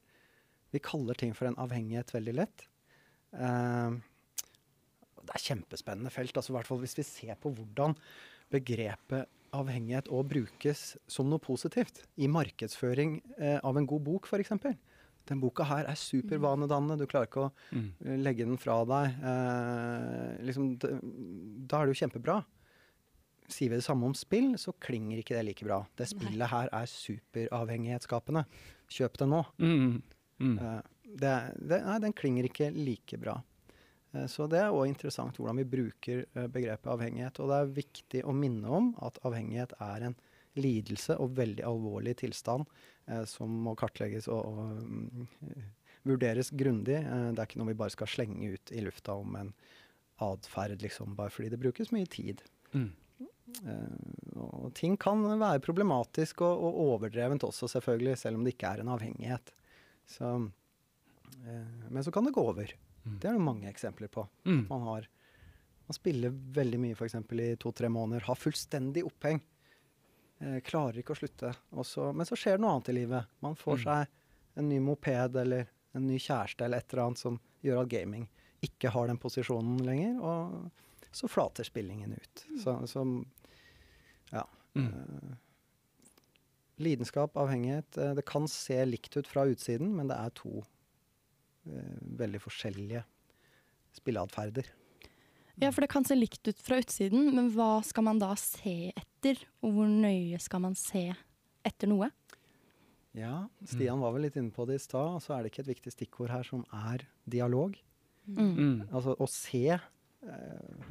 [0.71, 2.67] Vi kaller ting for en avhengighet veldig lett.
[3.33, 3.91] Eh,
[5.23, 7.95] det er kjempespennende felt, altså i hvert fall hvis vi ser på hvordan
[8.49, 14.51] begrepet avhengighet òg brukes som noe positivt i markedsføring eh, av en god bok, f.eks.
[15.29, 17.85] Den boka her er supervanedannende, du klarer ikke å Mm.
[18.05, 19.21] eh, legge den fra deg.
[19.23, 22.41] Eh, liksom, da er det jo kjempebra.
[23.47, 25.81] Sier vi det samme om spill, så klinger ikke det like bra.
[25.95, 28.45] Det spillet her er superavhengighetsskapende.
[28.89, 29.41] Kjøp det nå.
[29.59, 30.01] Mm.
[30.39, 30.57] Mm.
[30.59, 30.81] Eh,
[31.19, 31.33] det,
[31.69, 33.37] det, nei, den klinger ikke like bra.
[34.13, 37.39] Eh, Så det er òg interessant hvordan vi bruker eh, begrepet avhengighet.
[37.41, 40.17] Og det er viktig å minne om at avhengighet er en
[40.59, 42.67] lidelse og veldig alvorlig tilstand
[43.09, 45.29] eh, som må kartlegges og, og mm,
[46.09, 46.99] vurderes grundig.
[47.01, 49.53] Eh, det er ikke noe vi bare skal slenge ut i lufta om en
[50.23, 52.43] atferd, liksom, bare fordi det brukes mye tid.
[52.73, 52.91] Mm.
[53.65, 58.75] Eh, og ting kan være problematisk og, og overdrevent også, selvfølgelig, selv om det ikke
[58.75, 59.53] er en avhengighet.
[60.09, 60.29] Så,
[61.43, 62.71] eh, men så kan det gå over.
[63.05, 63.17] Mm.
[63.19, 64.27] Det er det mange eksempler på.
[64.45, 64.65] Mm.
[64.69, 65.07] Man, har,
[65.87, 67.15] man spiller veldig mye f.eks.
[67.15, 69.41] i to-tre måneder, har fullstendig oppheng.
[70.39, 71.53] Eh, klarer ikke å slutte.
[71.75, 73.25] Også, men så skjer det noe annet i livet.
[73.43, 73.83] Man får Mm.
[73.83, 74.07] seg
[74.61, 78.27] en ny moped eller en ny kjæreste eller et eller annet som gjør at gaming
[78.63, 80.71] ikke har den posisjonen lenger, og
[81.11, 82.45] så flater spillingen ut.
[82.63, 83.03] Så, så
[84.31, 84.45] ja.
[84.75, 84.87] Mm.
[84.87, 85.35] Eh,
[86.77, 87.97] lidenskap, avhengighet.
[87.97, 90.63] eh, det kan se likt ut fra utsiden, men det er to
[91.63, 93.03] veldig forskjellige
[93.97, 94.67] spilleatferder.
[95.61, 98.89] Ja, for det kan se likt ut fra utsiden, men hva skal man da se
[98.97, 99.37] etter?
[99.61, 101.11] Og hvor nøye skal man se
[101.63, 102.09] etter noe?
[103.13, 105.19] Ja, Stian var vel litt inne på det i stad.
[105.19, 107.75] og Så er det ikke et viktig stikkord her som er dialog.
[108.25, 108.53] Mm.
[108.57, 108.77] Mm.
[108.89, 109.79] Altså å se eh,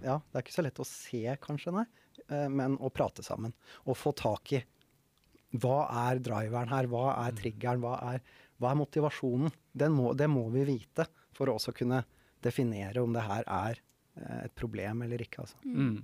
[0.04, 1.86] Ja, det er ikke så lett å se, kanskje, nei.
[2.28, 3.54] eh, men å prate sammen.
[3.88, 4.62] Og få tak i
[5.58, 8.22] hva er driveren her, hva er triggeren, hva er,
[8.62, 9.52] hva er motivasjonen?
[9.74, 12.02] Den må, det må vi vite for å også kunne
[12.42, 13.80] definere om det her er
[14.16, 15.42] eh, et problem eller ikke.
[15.44, 15.58] Altså.
[15.66, 16.02] Mm.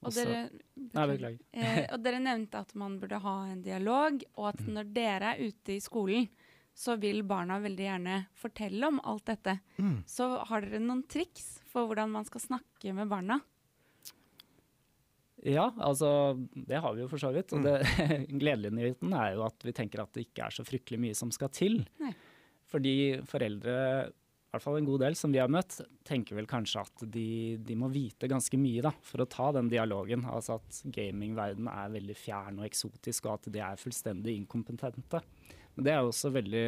[0.00, 0.50] Og Også- dere,
[0.96, 4.72] Nei, eh, og dere nevnte at man burde ha en dialog, og at Mm.
[4.74, 6.28] når dere er ute i skolen,
[6.74, 9.58] så vil barna veldig gjerne fortelle om alt dette.
[9.78, 10.04] Mm.
[10.06, 13.40] Så har dere noen triks for hvordan man skal snakke med barna?
[15.46, 17.52] Ja, altså det har vi jo for så vidt.
[17.56, 17.78] Og det
[18.42, 21.32] gledelige nyheten er jo at vi tenker at det ikke er så fryktelig mye som
[21.34, 21.80] skal til.
[22.02, 22.12] Nei.
[22.70, 22.94] Fordi
[23.26, 23.76] foreldre,
[24.10, 27.56] i hvert fall en god del som vi har møtt, tenker vel kanskje at de,
[27.66, 30.26] de må vite ganske mye da, for å ta den dialogen.
[30.28, 35.22] Altså at gamingverdenen er veldig fjern og eksotisk, og at de er fullstendig inkompetente.
[35.74, 36.66] Men det er jo også veldig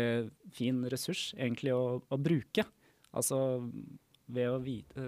[0.57, 2.65] fin ressurs egentlig å, å bruke.
[3.13, 3.39] Altså
[4.33, 5.07] ved å vite,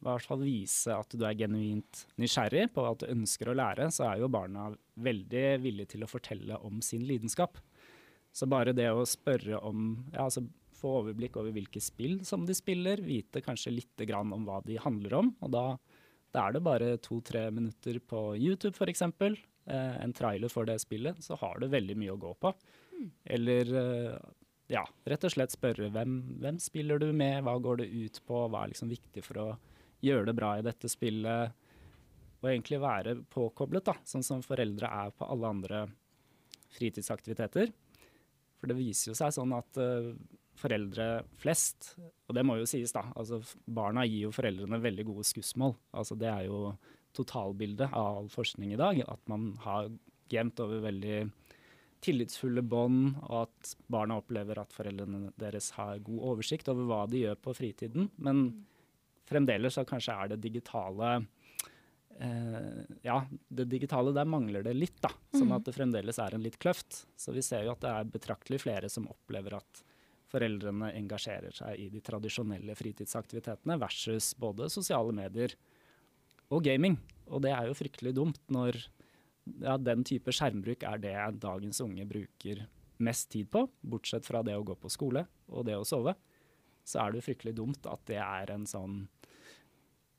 [0.00, 3.90] i hvert fall vise at du er genuint nysgjerrig på at du ønsker å lære,
[3.92, 7.60] så er jo barna veldig villige til å fortelle om sin lidenskap.
[8.32, 10.46] Så bare det å spørre om ja, altså
[10.80, 14.78] Få overblikk over hvilke spill som de spiller, vite kanskje litt grann om hva de
[14.80, 15.26] handler om.
[15.44, 15.64] Og da,
[16.32, 21.20] da er det bare to-tre minutter på YouTube f.eks., eh, en trailer for det spillet,
[21.20, 22.54] så har du veldig mye å gå på.
[23.36, 24.16] Eller eh,
[24.72, 28.46] ja, rett og slett spørre hvem, hvem spiller du med, hva går det ut på,
[28.48, 29.48] hva er liksom viktig for å
[30.04, 31.56] gjøre det bra i dette spillet.
[32.40, 35.80] Og egentlig være påkoblet, da, sånn som foreldre er på alle andre
[36.76, 37.72] fritidsaktiviteter.
[38.60, 40.12] For det viser jo seg sånn at uh,
[40.60, 41.08] foreldre
[41.40, 41.94] flest,
[42.28, 45.76] og det må jo sies da, altså barna gir jo foreldrene veldig gode skussmål.
[45.96, 46.74] Altså det er jo
[47.16, 49.90] totalbildet av all forskning i dag, at man har
[50.30, 51.22] gjemt over veldig
[52.04, 57.24] tillitsfulle bånd, og at barna opplever at foreldrene deres har god oversikt over hva de
[57.26, 58.08] gjør på fritiden.
[58.16, 58.44] Men
[59.30, 61.12] fremdeles så kanskje er det digitale
[62.18, 65.12] eh, Ja, det digitale, der mangler det litt, da.
[65.36, 67.04] Sånn at det fremdeles er en litt kløft.
[67.16, 69.84] Så vi ser jo at det er betraktelig flere som opplever at
[70.30, 75.56] foreldrene engasjerer seg i de tradisjonelle fritidsaktivitetene versus både sosiale medier
[76.50, 76.98] og gaming.
[77.30, 78.78] Og det er jo fryktelig dumt når
[79.62, 82.66] ja, den type skjermbruk er det dagens unge bruker
[83.00, 86.14] mest tid på, bortsett fra det å gå på skole og det å sove.
[86.84, 89.02] Så er det jo fryktelig dumt at det er en sånn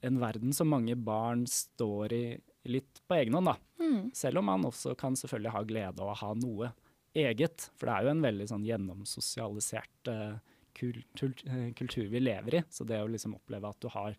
[0.02, 2.24] en verden som mange barn står i
[2.70, 3.56] litt på egen hånd, da.
[3.82, 4.12] Mm.
[4.18, 6.72] Selv om man også kan selvfølgelig ha glede av å ha noe
[7.18, 7.70] eget.
[7.78, 10.38] For det er jo en veldig sånn gjennomsosialisert uh,
[10.78, 12.64] kultur, uh, kultur vi lever i.
[12.70, 14.18] Så det å liksom oppleve at du har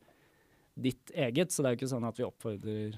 [0.72, 2.94] ditt eget Så det er jo ikke sånn at vi oppfordrer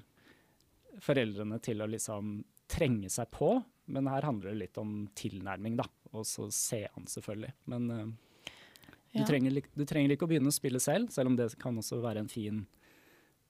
[1.03, 2.37] foreldrene til å liksom
[2.70, 3.57] trenge seg på,
[3.90, 5.88] men her handler det litt om tilnærming, da.
[6.14, 7.51] Og så se an, selvfølgelig.
[7.73, 8.07] Men eh,
[9.14, 9.27] du, Ja.
[9.29, 12.24] trenger, du trenger ikke å begynne å spille selv, selv om det kan også være
[12.24, 12.64] en fin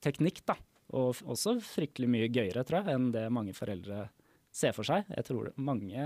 [0.05, 0.55] teknikk, da.
[0.93, 4.09] Og også fryktelig mye gøyere, tror jeg, enn det mange foreldre
[4.53, 5.07] ser for seg.
[5.09, 6.05] Jeg tror mange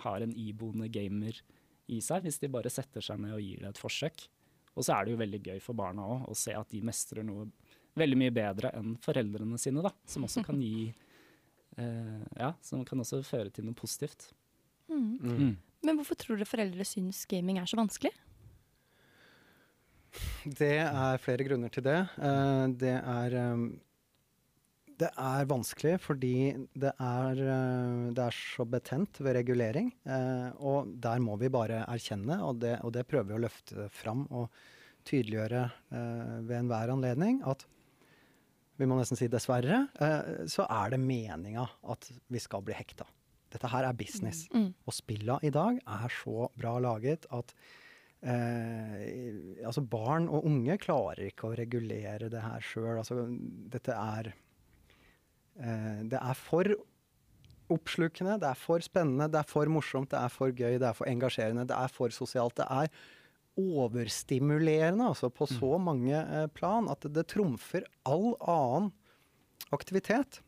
[0.00, 1.36] har en iboende gamer
[1.92, 4.26] i seg, hvis de bare setter seg ned og gir det et forsøk.
[4.74, 7.22] Og så er det jo veldig gøy for barna òg å se at de mestrer
[7.26, 7.46] noe
[7.94, 9.92] veldig mye bedre enn foreldrene sine, da.
[10.10, 10.88] Som også kan gi
[11.78, 14.32] eh, Ja, som kan også føre til noe positivt.
[14.88, 15.20] Mm.
[15.20, 15.54] Mm.
[15.84, 18.10] Men hvorfor tror dere foreldre syns gaming er så vanskelig?
[20.44, 21.98] Det er flere grunner til det.
[22.18, 23.66] Eh, det er um,
[25.00, 26.36] det er vanskelig fordi
[26.78, 29.92] det er, eh, det er så betent ved regulering.
[30.06, 33.88] eh, og der må vi bare erkjenne, og det, og det prøver vi å løfte
[33.90, 34.50] fram og
[35.04, 37.66] tydeliggjøre eh, ved enhver anledning, at
[38.78, 43.06] vi må nesten si dessverre, eh, så er det meninga at vi skal bli hekta.
[43.54, 44.48] Dette her er business.
[44.50, 44.72] Mm.
[44.86, 47.54] Og spilla i dag er så bra laget at
[48.24, 52.98] eh, altså barn og unge klarer ikke å regulere det her sjøl.
[53.00, 53.24] Altså,
[53.74, 54.32] dette er
[55.60, 56.74] eh, Det er for
[57.74, 60.96] oppslukende, det er for spennende, det er for morsomt, det er for gøy, det er
[60.96, 62.58] for engasjerende, det er for sosialt.
[62.60, 62.90] Det er
[63.56, 68.90] overstimulerende altså på så mange eh, plan at det, trumfer all annen
[69.72, 70.40] aktivitet.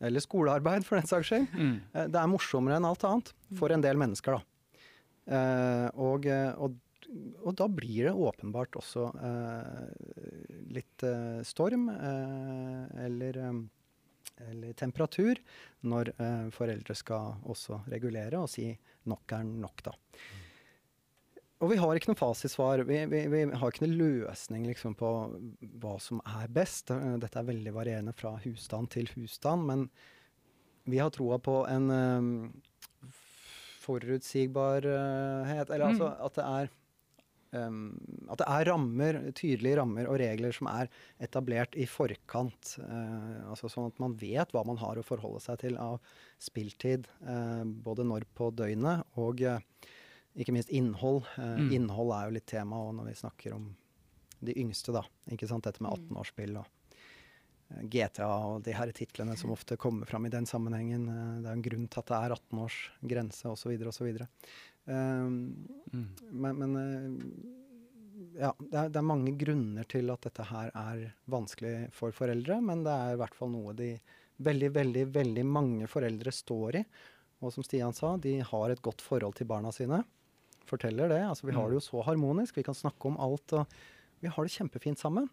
[0.00, 1.48] Eller skolearbeid, for den saks skyld.
[1.54, 1.74] Mm.
[1.94, 4.44] Eh, Det er morsommere enn alt annet for en del mennesker, da.
[5.28, 6.78] Eh, og, eh, og,
[7.44, 11.04] og da blir det åpenbart også eh, litt
[11.46, 13.38] storm eller,
[14.48, 15.40] eller temperatur
[15.86, 18.70] når eh, foreldre skal også regulere og si
[19.10, 19.96] nok er nok, da.
[21.60, 22.80] Og vi har ikke noe fasitsvar.
[22.88, 25.10] Vi, vi, vi har ikke noe løsning liksom, på
[25.82, 26.88] hva som er best.
[26.88, 29.82] Dette er veldig varierende fra husstand til husstand, men
[30.88, 31.92] vi har troa på en
[33.80, 36.70] forutsigbarhet Eller altså at det er
[37.56, 37.78] um,
[38.30, 40.90] at det er rammer, tydelige rammer og regler som er
[41.22, 42.76] etablert i forkant.
[42.78, 45.98] Uh, altså Sånn at man vet hva man har å forholde seg til av
[46.42, 47.08] spilltid.
[47.24, 49.58] Uh, både når på døgnet og uh,
[50.38, 51.24] ikke minst innhold.
[51.36, 51.72] Eh, Mm.
[51.74, 53.64] Innhold er jo litt tema også når vi snakker om
[54.40, 55.02] de yngste, da.
[55.34, 55.64] Ikke sant?
[55.66, 56.79] Dette med 18-årsspill og eh,
[57.90, 61.06] GTA og de her titlene som ofte kommer fram i den sammenhengen.
[61.08, 63.76] Eh, det er en grunn til at det er 18-årsgrense osv.
[63.92, 64.26] osv.
[64.90, 65.40] Um,
[65.90, 66.06] Mm.
[66.30, 71.00] men men eh, ja, det er, det er mange grunner til at dette her er
[71.30, 73.94] vanskelig for foreldre, men det er i hvert fall noe de
[74.44, 76.84] veldig, veldig, veldig mange foreldre står i.
[77.40, 80.02] Og som Stian sa, de har et godt forhold til barna sine.
[80.68, 81.22] Forteller det.
[81.26, 83.66] Altså, vi har det jo så harmonisk, vi kan snakke om alt, og
[84.20, 85.30] vi har det kjempefint sammen.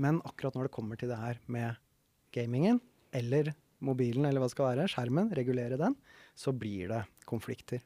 [0.00, 1.76] Men akkurat når det kommer til det her med
[2.34, 2.80] gamingen,
[3.12, 3.52] eller
[3.84, 5.96] mobilen, eller hva det skal være, skjermen, regulere den,
[6.38, 7.82] så blir det konflikter.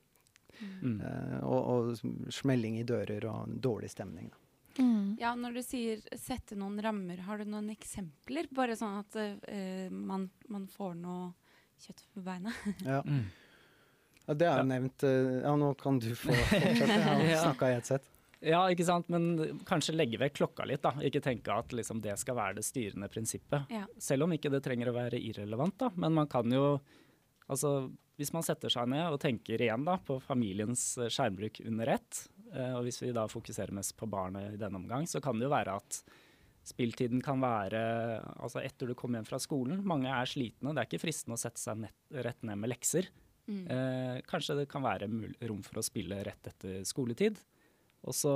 [0.60, 1.00] Mm.
[1.02, 4.28] Uh, og, og smelling i dører og dårlig stemning.
[4.30, 4.40] Da.
[4.82, 5.16] Mm.
[5.20, 8.48] Ja, når du sier sette noen rammer, har du noen eksempler?
[8.54, 11.32] Bare sånn at uh, man, man får noe
[11.82, 12.54] kjøtt på beina?
[12.86, 13.00] Ja.
[13.06, 13.24] Mm.
[14.24, 14.68] Ja, det er jo Ja.
[14.70, 16.86] nevnt uh, Ja, nå kan du få fortsette.
[16.94, 18.06] Jeg har snakka i ett sett.
[18.44, 20.92] Ja, ikke sant, men kanskje legge vekk klokka litt, da.
[21.04, 23.70] Ikke tenke at liksom det skal være det styrende prinsippet.
[23.72, 23.86] Ja.
[24.02, 25.90] Selv om ikke det trenger å være irrelevant, da.
[25.96, 26.78] Men man kan jo
[27.44, 31.90] Altså, hvis man setter seg ned og tenker igjen da på familiens eh, skjermbruk under
[31.92, 32.22] ett,
[32.54, 35.44] eh, og hvis vi da fokuserer mest på barnet i denne omgang, så kan det
[35.44, 35.98] jo være at
[36.64, 37.82] spilltiden kan være
[38.40, 39.82] altså etter du kommer hjem fra skolen.
[39.84, 40.72] Mange er slitne.
[40.72, 43.10] Det er ikke fristende å sette seg nett, rett ned med lekser.
[43.44, 43.64] Mm.
[43.68, 45.10] Eh, kanskje det kan være
[45.44, 47.36] rom for å spille rett etter skoletid.
[48.04, 48.34] Og så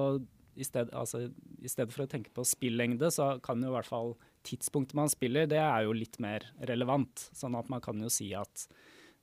[0.59, 1.29] i, sted, altså,
[1.63, 4.15] i stedet for å tenke på spillengde, så kan jo i hvert fall
[4.49, 7.29] tidspunktet man spiller, det er jo litt mer relevant.
[7.37, 8.67] Sånn at man kan jo si at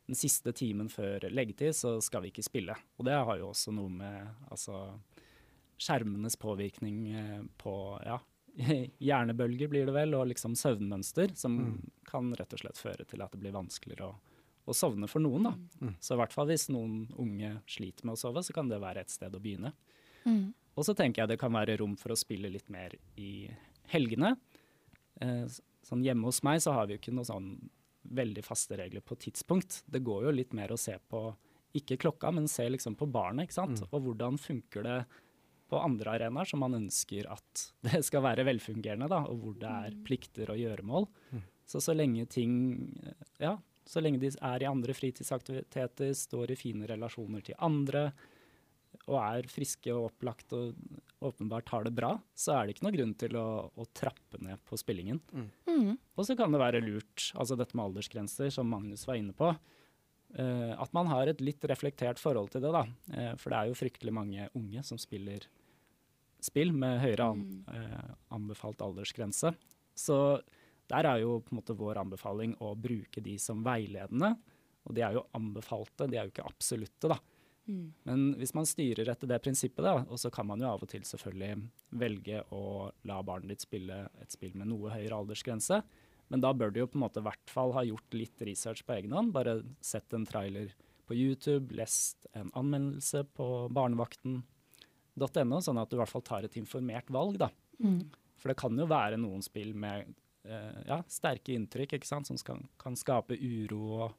[0.06, 2.76] den siste timen før leggetid så skal vi ikke spille.
[3.00, 4.86] Og det har jo også noe med altså
[5.82, 7.74] skjermenes påvirkning eh, på
[8.06, 8.20] ja,
[9.08, 11.58] hjernebølger blir det vel, og liksom søvnmønster, som
[12.08, 15.50] kan rett og slett føre til at det blir vanskeligere å, å sovne for noen.
[15.50, 15.56] da.
[15.82, 15.96] Mm.
[16.00, 19.04] Så i hvert fall hvis noen unge sliter med å sove, så kan det være
[19.04, 19.74] et sted å begynne.
[20.26, 20.54] Mm.
[20.76, 23.48] Og så tenker jeg det kan være rom for å spille litt mer i
[23.94, 24.36] helgene.
[25.24, 25.46] Eh,
[25.86, 27.50] sånn hjemme hos meg så har vi jo ikke noen sånn
[28.06, 29.82] veldig faste regler på tidspunkt.
[29.86, 31.28] Det går jo litt mer å se på
[31.76, 33.82] ikke klokka, men se liksom på barnet, ikke sant.
[33.92, 35.00] Og hvordan funker det
[35.70, 39.72] på andre arenaer som man ønsker at det skal være velfungerende, da, og hvor det
[39.72, 41.10] er plikter og gjøremål.
[41.66, 42.54] Så så lenge ting
[43.42, 48.12] Ja, så lenge de er i andre fritidsaktiviteter, står i fine relasjoner til andre,
[49.06, 50.74] og er friske og opplagt og
[51.26, 54.62] åpenbart har det bra, så er det ikke noe grunn til å, å trappe ned
[54.66, 55.22] på spillingen.
[55.32, 55.94] Mm.
[56.16, 59.52] Og så kan det være lurt, altså dette med aldersgrenser, som Magnus var inne på,
[60.38, 62.84] eh, at man har et litt reflektert forhold til det, da.
[63.14, 65.48] Eh, for det er jo fryktelig mange unge som spiller
[66.46, 69.54] spill med høyere an, eh, anbefalt aldersgrense.
[69.98, 70.18] Så
[70.92, 74.36] der er jo på en måte vår anbefaling å bruke de som veiledende.
[74.86, 77.18] Og de er jo anbefalte, de er jo ikke absolutte, da.
[77.66, 77.86] Mm.
[78.06, 80.92] Men hvis man styrer etter det prinsippet, da, og så kan man jo av og
[80.92, 85.82] til selvfølgelig velge å la barnet ditt spille et spill med noe høyere aldersgrense,
[86.34, 88.82] men da bør du jo på en måte i hvert fall ha gjort litt research
[88.86, 89.34] på egen hånd.
[89.34, 90.72] Bare sett en trailer
[91.06, 96.58] på YouTube, lest en anmeldelse på barnevakten.no, sånn at du i hvert fall tar et
[96.58, 97.52] informert valg, da.
[97.78, 98.00] Mm.
[98.42, 100.10] For det kan jo være noen spill med
[100.48, 102.30] eh, ja, sterke inntrykk ikke sant?
[102.30, 104.18] som skal, kan skape uro og,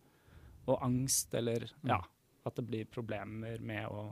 [0.67, 2.01] og angst, eller ja,
[2.47, 4.05] at det blir problemer med å,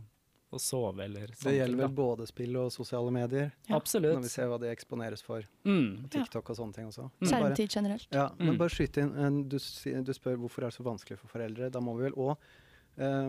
[0.55, 1.45] å sove eller sånt.
[1.47, 3.77] Det gjelder vel både spill og sosiale medier, Ja.
[3.79, 4.15] Absolutt.
[4.19, 5.43] når vi ser hva de eksponeres for.
[5.65, 6.09] Mm.
[6.11, 7.09] TikTok og sånne ting også.
[7.21, 7.29] Mm.
[7.31, 8.07] Skjermtid generelt.
[8.13, 8.59] Ja, men Mm.
[8.59, 9.15] bare skyte inn.
[9.17, 9.59] eh, Du,
[10.03, 11.71] du spør hvorfor er det så vanskelig for foreldre.
[11.71, 12.37] Da må vi vel òg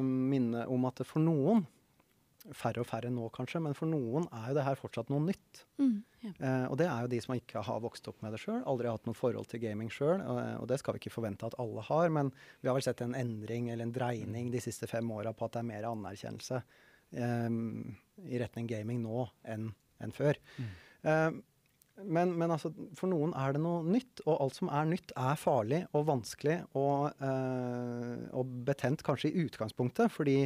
[0.02, 1.66] minne om at det for noen,
[2.54, 5.62] færre og færre nå kanskje, men for noen er jo det her fortsatt noe nytt.
[5.82, 5.96] Mm.
[6.26, 8.92] Eh, og det er jo de som ikke har vokst opp med det sjøl, aldri
[8.92, 10.22] hatt noe forhold til gaming sjøl.
[10.22, 13.02] Og, og det skal vi ikke forvente at alle har, men vi har vel sett
[13.06, 16.62] en endring eller en dreining de siste fem åra på at det er mer anerkjennelse
[16.62, 17.50] eh,
[18.30, 19.72] i retning gaming nå enn
[20.04, 20.38] en før.
[21.06, 21.30] Eh,
[22.04, 25.38] men, men altså, for noen er det noe nytt, og alt som er nytt, er
[25.40, 30.42] farlig og vanskelig og, eh, og betent kanskje i utgangspunktet, fordi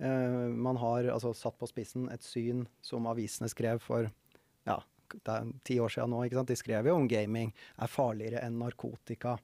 [0.00, 4.08] eh, man har altså, satt på spissen et syn som avisene skrev for
[4.68, 4.78] ja,
[5.12, 6.24] det er ti år siden nå.
[6.26, 6.48] ikke sant?
[6.52, 9.38] De skrev jo om gaming er farligere enn narkotika.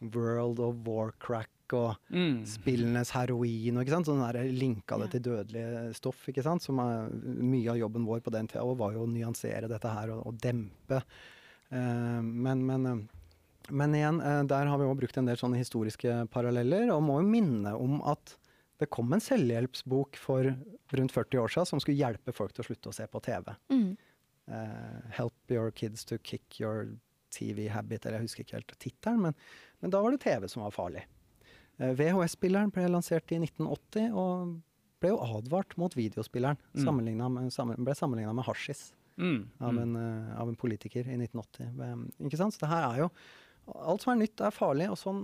[0.00, 2.42] World of Warcrack og Mm.
[2.44, 4.06] spillenes heroin og ikke sant?
[4.06, 6.62] Sånn der linka det til dødelig stoff, ikke sant?
[6.62, 9.88] Som er mye av jobben vår på den tida, og var jo å nyansere dette
[9.88, 11.00] her og, og dempe.
[11.72, 15.56] Eh, men, men, eh, men igjen, eh, der har vi òg brukt en del sånne
[15.58, 18.36] historiske paralleller, og må jo minne om at
[18.82, 20.50] det kom en selvhjelpsbok for
[20.98, 23.54] rundt 40 år siden som skulle hjelpe folk til å slutte å se på TV.
[23.70, 23.96] Mm.
[24.50, 26.98] Uh, 'Help your kids to kick your
[27.30, 29.34] TV habit', eller jeg husker ikke helt tittelen, men,
[29.80, 31.06] men da var det TV som var farlig.
[31.80, 34.58] Uh, VHS-spilleren ble lansert i 1980 og
[35.00, 36.58] ble jo advart mot videospilleren.
[36.74, 36.84] Mm.
[36.84, 39.48] Sammenlignet med, sammen, ble sammenligna med hasjis Mm.
[39.60, 41.68] av, uh, en, eh, av en politiker i 1980.
[41.78, 42.54] Um, ikke sant?
[42.54, 43.10] Så det her er jo
[43.70, 45.22] Alt som er nytt, er farlig, og sånn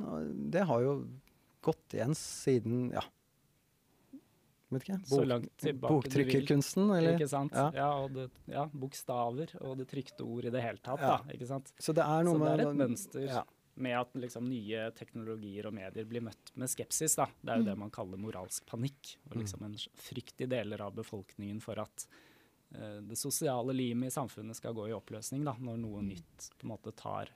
[0.50, 0.92] Det har jo
[1.60, 3.02] gått igjen siden ja,
[4.70, 6.24] vet ikke, Så langt tilbake du vil.
[6.24, 7.16] boktrykkerkunsten, eller?
[7.18, 7.52] Ikke sant?
[7.52, 7.70] Ja.
[7.74, 7.88] Ja.
[8.04, 11.16] og det, ja, bokstaver og det trykte ord i det hele tatt, Ja.
[11.18, 11.32] da.
[11.34, 11.72] Ikke sant?
[11.78, 13.42] Så det er noe Så det er et mønster Ja.
[13.76, 17.16] med at liksom, nye teknologier og medier blir møtt med skepsis.
[17.16, 17.26] Da.
[17.42, 17.66] Det er jo Mm.
[17.66, 19.16] det man kaller moralsk panikk.
[19.30, 19.40] Og Mm.
[19.42, 22.06] liksom en frykt i deler av befolkningen for at
[22.72, 26.62] eh, det sosiale limet i samfunnet skal gå i oppløsning da, når noe nytt på
[26.64, 27.28] en måte tar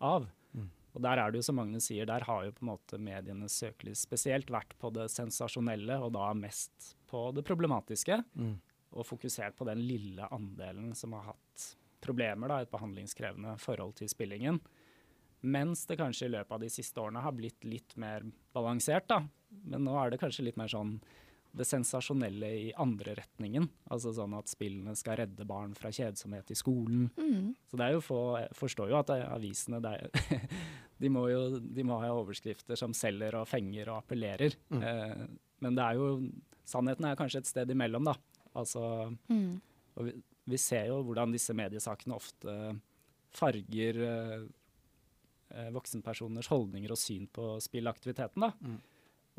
[0.00, 0.26] av.
[0.56, 0.68] Mm.
[0.94, 3.54] Og der er det jo som Magnus sier, der har jo på en måte medienes
[3.62, 8.56] søkelys spesielt vært på det sensasjonelle, og da mest på det problematiske Mm.
[8.92, 14.08] og fokusert på den lille andelen som har hatt problemer da, et behandlingskrevende forhold til
[14.08, 14.60] spillingen.
[15.42, 19.06] Mens det kanskje i løpet av de siste årene har blitt litt mer balansert.
[19.08, 19.22] da.
[19.64, 21.00] Men nå er det kanskje litt mer sånn
[21.56, 23.64] det sensasjonelle i andre retningen.
[23.90, 27.08] Altså sånn at spillene skal redde barn fra kjedsomhet i skolen.
[27.18, 27.54] Mm.
[27.70, 30.10] Så det er jo få, jeg forstår jo at det- avisene det er,
[31.02, 34.54] de, må jo, de må ha overskrifter som selger og fenger og appellerer.
[34.70, 34.82] Mm.
[34.82, 35.26] Eh,
[35.60, 36.06] men det er jo,
[36.64, 38.14] sannheten er kanskje et sted imellom, da.
[38.54, 39.60] Altså, Mm.
[39.96, 40.14] og vi,
[40.46, 42.54] vi ser jo hvordan disse mediesakene ofte
[43.34, 44.40] farger eh,
[45.54, 48.40] eh, voksenpersoners holdninger og syn på spillaktiviteten.
[48.46, 48.52] da.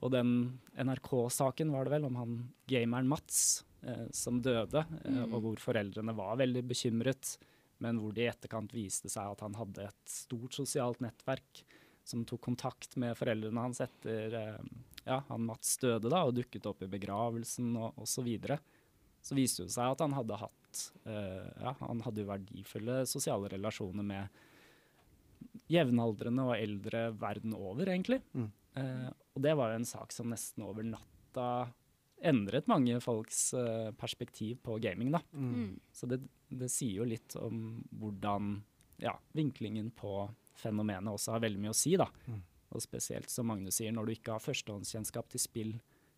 [0.02, 2.38] Og den NRK-saken var det vel, om han
[2.70, 5.34] gameren Mats eh, som døde, eh, Mm.
[5.34, 7.38] og hvor foreldrene var veldig bekymret,
[7.82, 11.64] men hvor det i etterkant viste seg at han hadde et stort sosialt nettverk
[12.04, 14.62] som tok kontakt med foreldrene hans etter eh,
[15.06, 18.14] ja, han Mats døde da, og dukket opp i begravelsen og osv.
[18.14, 18.60] Så, videre.
[19.22, 23.50] så viste det seg at han hadde hatt eh, ja, han hadde jo verdifulle sosiale
[23.54, 24.42] relasjoner med
[25.72, 28.22] jevnaldrende og eldre verden over, egentlig.
[28.34, 28.50] Mm.
[28.80, 31.48] Eh, og det var jo en sak som nesten over natta
[32.22, 35.22] endret mange folks eh, perspektiv på gaming, da.
[35.34, 35.52] Mm.
[35.56, 35.72] Mm.
[35.92, 38.60] Så det, det sier jo litt om hvordan
[39.02, 40.30] ja, vinklingen på
[40.62, 42.08] fenomenet også har veldig mye å si, da.
[42.30, 42.42] Mm.
[42.72, 45.72] Og spesielt som Magnus sier, når du ikke har førstehåndskjennskap til spill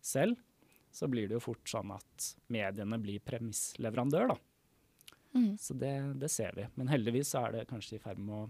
[0.04, 0.36] selv,
[0.94, 4.36] så blir det jo fort sånn at mediene blir premissleverandør, da.
[5.34, 5.54] Mm.
[5.58, 6.68] Så det, det ser vi.
[6.78, 8.44] Men heldigvis så er det kanskje i ferd med å,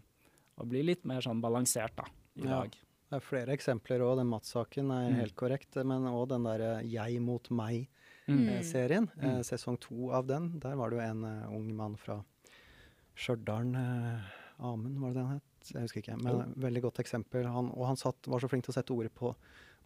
[0.61, 2.05] å bli litt mer sånn balansert da,
[2.37, 2.59] i Ja.
[2.59, 2.77] dag.
[3.11, 4.17] Det er flere eksempler òg.
[4.19, 5.17] Den Mats-saken er Mm.
[5.21, 5.77] helt korrekt.
[5.85, 8.47] Men òg den derre Jeg mot Mm.
[8.47, 9.09] meg-serien.
[9.21, 9.25] Mm.
[9.25, 10.59] Eh, sesong to av den.
[10.59, 12.25] Der var det jo en uh, ung mann fra
[13.17, 13.75] Stjørdal.
[13.77, 14.21] Uh,
[14.65, 15.73] Amund, var det det han het?
[15.73, 16.23] Jeg husker ikke.
[16.23, 17.47] Men eh, veldig godt eksempel.
[17.51, 19.35] Han, og han satt, var så flink til å sette ord på,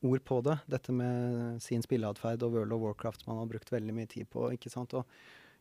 [0.04, 0.58] ord på det.
[0.68, 4.28] Dette med sin spilleatferd og World of Warcraft som han har brukt veldig mye tid
[4.30, 4.50] på.
[4.52, 4.94] ikke sant?
[4.94, 5.06] Og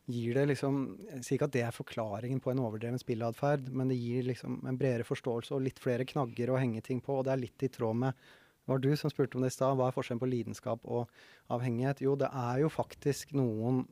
[0.08, 0.76] gir det liksom
[1.10, 4.60] Jeg sier ikke at det er forklaringen på en overdreven spilleatferd, men det gir liksom
[4.66, 7.18] en bredere forståelse og litt flere knagger å henge ting på.
[7.18, 8.28] Og det er litt i tråd med
[8.68, 9.76] var du som spurte om det i stad.
[9.78, 11.08] Hva er forskjellen på lidenskap og
[11.54, 12.02] avhengighet?
[12.04, 13.86] Jo, det er jo faktisk noen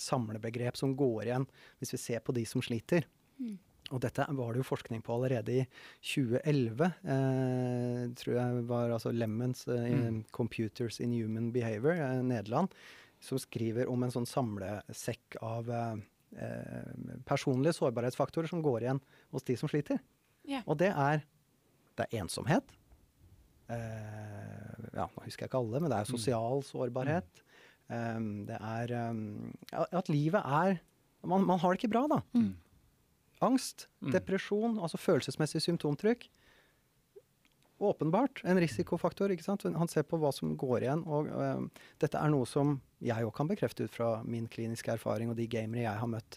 [0.00, 1.44] samlebegrep som går igjen
[1.80, 3.04] hvis vi ser på de som sliter.
[3.40, 3.58] Mm.
[3.90, 5.62] Og dette var det jo forskning på allerede i
[6.12, 6.90] 2011.
[7.14, 10.24] Eh, tror jeg var altså Lemmens eh, Mm.
[10.30, 12.68] 'Computers in Human Behavior', eh, Nederland,
[13.20, 15.96] som skriver om en sånn samlesekk av eh,
[16.40, 19.00] eh, personlige sårbarhetsfaktorer som går igjen
[19.32, 20.00] hos de som sliter.
[20.48, 20.62] Yeah.
[20.66, 21.22] Og det er,
[22.00, 22.64] det er ensomhet.
[23.70, 26.16] Eh, ja, nå husker jeg ikke alle, men det er Mm.
[26.18, 27.42] sosial sårbarhet.
[27.90, 30.80] Um, det er um, at livet er
[31.26, 32.20] man, man har det ikke bra, da.
[32.34, 32.54] Mm.
[33.42, 34.12] Angst, Mm.
[34.12, 36.28] depresjon, altså følelsesmessig symptomtrykk.
[37.80, 39.32] Åpenbart en risikofaktor.
[39.32, 39.64] ikke sant?
[39.64, 41.04] Han ser på hva som går igjen.
[41.08, 41.70] og um,
[42.02, 45.48] Dette er noe som jeg òg kan bekrefte ut fra min kliniske erfaring og de
[45.48, 46.36] gamere jeg har møtt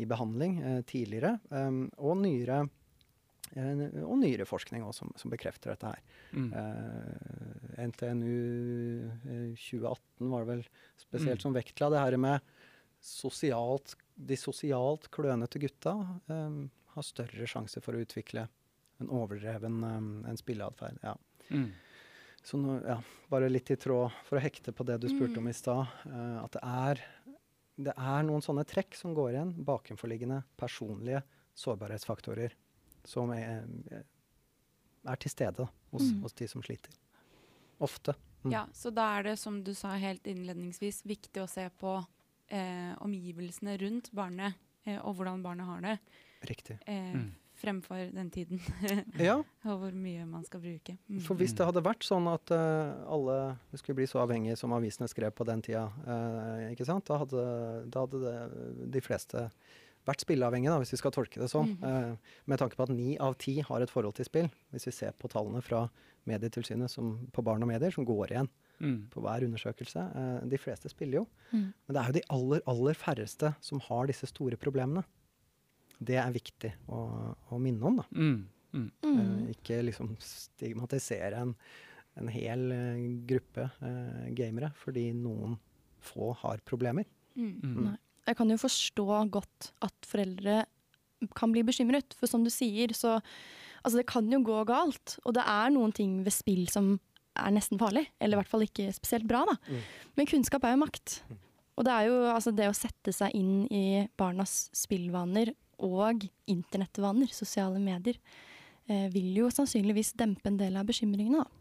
[0.00, 2.62] i behandling eh, tidligere, um, og nyere
[3.52, 5.98] og nyere forskning også, som, som bekrefter dette her.
[6.32, 6.46] Mm.
[6.56, 8.36] Uh, NTNU
[9.28, 10.62] eh, 2018 var det vel
[10.96, 11.42] spesielt Mm.
[11.42, 12.40] som vektla det her med
[13.04, 15.92] sosialt, de sosialt klønete gutta
[16.94, 18.46] har større sjanse for å utvikle
[19.02, 20.98] en overdreven eh, en spilleatferd.
[21.02, 21.16] Ja.
[21.50, 21.68] Mm.
[22.42, 22.96] Så nå, ja,
[23.30, 25.50] bare litt i tråd, for å hekte på det du spurte om Mm.
[25.50, 27.02] i stad, Uh, at det er,
[27.78, 31.22] det er noen sånne trekk som går igjen, bakenforliggende personlige
[31.54, 32.52] sårbarhetsfaktorer,
[33.04, 33.62] som er,
[35.06, 36.22] er til stede hos, Mm.
[36.22, 36.90] hos de som sliter.
[37.80, 38.14] Ofte.
[38.44, 38.52] Mm.
[38.52, 42.04] Ja, så da er det, som du sa helt innledningsvis, viktig å se på
[42.48, 45.98] eh, omgivelsene rundt barnet, eh, og hvordan barnet har det,
[46.42, 46.78] Riktig.
[46.86, 47.30] eh, Mm.
[47.62, 48.60] Fremfor den tiden,
[49.28, 50.96] Ja, og hvor mye man skal bruke.
[51.08, 51.20] Mm.
[51.24, 53.36] for hvis det hadde vært sånn at uh, alle
[53.78, 57.06] skulle bli så avhengige som avisene skrev på den tida, uh, ikke sant?
[57.08, 57.46] Da hadde,
[57.94, 58.36] da hadde det,
[58.98, 59.46] de fleste
[60.02, 61.76] vært spilleavhengige, da, hvis vi skal tolke det sånn.
[61.78, 61.86] Mm.
[61.86, 64.96] Uh, med tanke på at ni av ti har et forhold til spill, hvis vi
[64.98, 65.86] ser på tallene fra
[66.26, 68.50] Medietilsynet som, på barn og medier, som går igjen
[68.82, 69.04] Mm.
[69.12, 70.02] på hver undersøkelse.
[70.50, 71.26] De fleste spiller jo.
[71.52, 71.68] Mm.
[71.86, 75.04] Men det er jo de aller, aller færreste som har disse store problemene.
[76.02, 77.00] Det er viktig å,
[77.52, 78.06] å minne om, da.
[78.16, 78.38] Mm.
[78.72, 78.90] Mm.
[79.04, 81.52] Eh, ikke liksom stigmatisere en,
[82.20, 85.58] en hel uh, gruppe uh, gamere fordi noen
[86.02, 87.06] få har problemer.
[87.36, 87.52] Mm.
[87.62, 87.82] Mm.
[87.90, 87.98] Nei.
[88.28, 90.62] Jeg kan jo forstå godt at foreldre
[91.38, 93.20] kan bli bekymret, for som du sier, så
[93.82, 96.92] Altså, det kan jo gå galt, og det er noen ting ved spill som
[97.34, 99.56] er nesten farlig, eller i hvert fall ikke spesielt bra, da.
[99.66, 99.80] Mm.
[100.20, 101.16] Men kunnskap er jo makt.
[101.26, 101.40] Mm.
[101.72, 105.50] Og det er jo altså det å sette seg inn i barnas spillvaner
[105.82, 108.18] og internettvaner, sosiale medier,
[108.88, 111.58] eh, vil jo sannsynligvis dempe en del av bekymringene, da.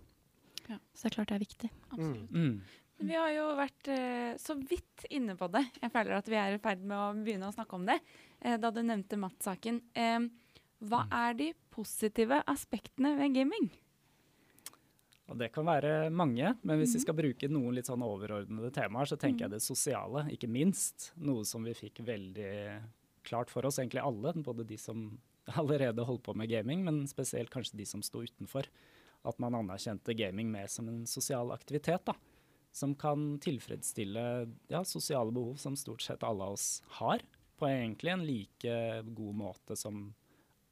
[0.76, 0.78] Ja.
[0.94, 1.72] Så det er klart det er viktig.
[1.92, 2.32] Absolutt.
[2.32, 2.62] Mm.
[3.02, 5.64] Vi har jo vært eh, så vidt inne på det.
[5.82, 7.98] Jeg føler at vi er i ferd med å begynne å snakke om det.
[8.40, 9.82] Eh, da du nevnte Matt-saken.
[9.98, 10.28] Eh,
[10.86, 13.72] hva er de positive aspektene ved gaming?
[15.32, 19.08] Og det kan være mange, men hvis vi skal bruke noen litt sånn overordnede temaer,
[19.08, 21.14] så tenker jeg det sosiale, ikke minst.
[21.24, 22.52] Noe som vi fikk veldig
[23.28, 25.06] klart for oss, egentlig alle, både de som
[25.62, 28.70] allerede holdt på med gaming, men spesielt kanskje de som sto utenfor.
[29.28, 32.16] At man anerkjente gaming mer som en sosial aktivitet, da.
[32.74, 34.24] Som kan tilfredsstille
[34.72, 37.22] ja, sosiale behov som stort sett alle av oss har,
[37.60, 38.76] på egentlig en like
[39.12, 40.08] god måte som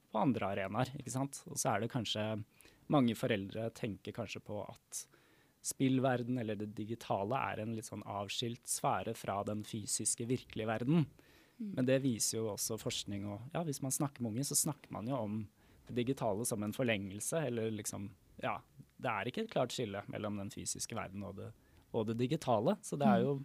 [0.09, 1.43] på andre arenaer, ikke sant.
[1.51, 2.23] Og så er det kanskje
[2.89, 5.03] mange foreldre tenker kanskje på at
[5.65, 11.05] spillverden eller det digitale er en litt sånn avskilt sfære fra den fysiske, virkelige verden.
[11.59, 14.91] Men det viser jo også forskning, og ja, hvis man snakker med unge, så snakker
[14.95, 15.39] man jo om
[15.89, 18.59] det digitale som en forlengelse, eller liksom Ja,
[18.99, 21.49] det er ikke et klart skille mellom den fysiske verden og det,
[21.91, 22.77] og det digitale.
[22.85, 23.39] Så det er jo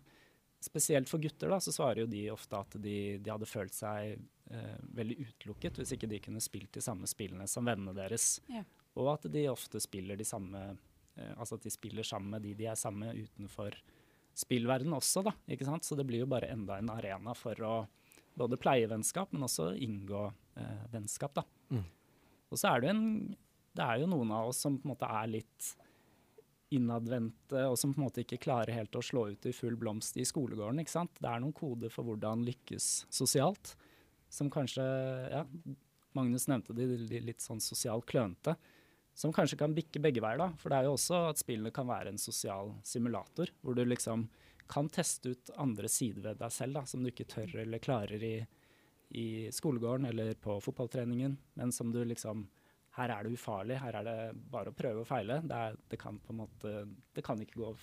[0.65, 4.15] Spesielt for gutter da, så svarer jo de ofte at de, de hadde følt seg
[4.17, 8.39] eh, veldig utelukket hvis ikke de kunne spilt de samme spillene som vennene deres.
[8.49, 8.63] Ja.
[8.97, 12.55] Og at de ofte spiller de samme eh, Altså at de spiller sammen med de
[12.57, 13.77] de er sammen med utenfor
[14.35, 15.35] spillverden også, da.
[15.53, 15.85] Ikke sant?
[15.85, 17.75] Så det blir jo bare enda en arena for å
[18.39, 20.27] både pleie vennskap, men også inngå
[20.61, 21.45] eh, vennskap, da.
[21.75, 21.85] Mm.
[22.51, 23.07] Og så er det en
[23.75, 25.73] Det er jo noen av oss som på en måte er litt
[26.75, 30.17] innadvendte, og som på en måte ikke klarer helt å slå ut i full blomst
[30.19, 30.79] i skolegården.
[30.83, 31.19] ikke sant?
[31.19, 33.75] Det er noen koder for hvordan lykkes sosialt,
[34.31, 34.85] som kanskje
[35.31, 35.43] ja,
[36.15, 36.87] Magnus nevnte de
[37.19, 38.55] litt sånn sosialt klønete.
[39.15, 40.49] Som kanskje kan bikke begge veier, da.
[40.59, 44.27] For det er jo også at spillene kan være en sosial simulator, hvor du liksom
[44.71, 48.23] kan teste ut andre sider ved deg selv da, som du ikke tør eller klarer
[48.25, 48.47] i,
[49.21, 52.49] i skolegården eller på fotballtreningen, men som du liksom
[52.95, 54.19] her er det ufarlig, her er det
[54.53, 55.41] bare å prøve og feile.
[55.43, 57.77] Det, er, det kan på en måte Det kan ikke gå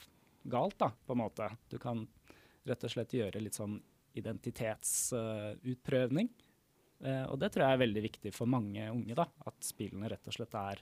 [0.51, 1.49] galt, da, på en måte.
[1.67, 2.07] Du kan
[2.67, 3.75] rett og slett gjøre litt sånn
[4.17, 6.27] identitetsutprøvning.
[7.03, 9.25] Eh, og det tror jeg er veldig viktig for mange unge, da.
[9.47, 10.77] At spillene rett og slett er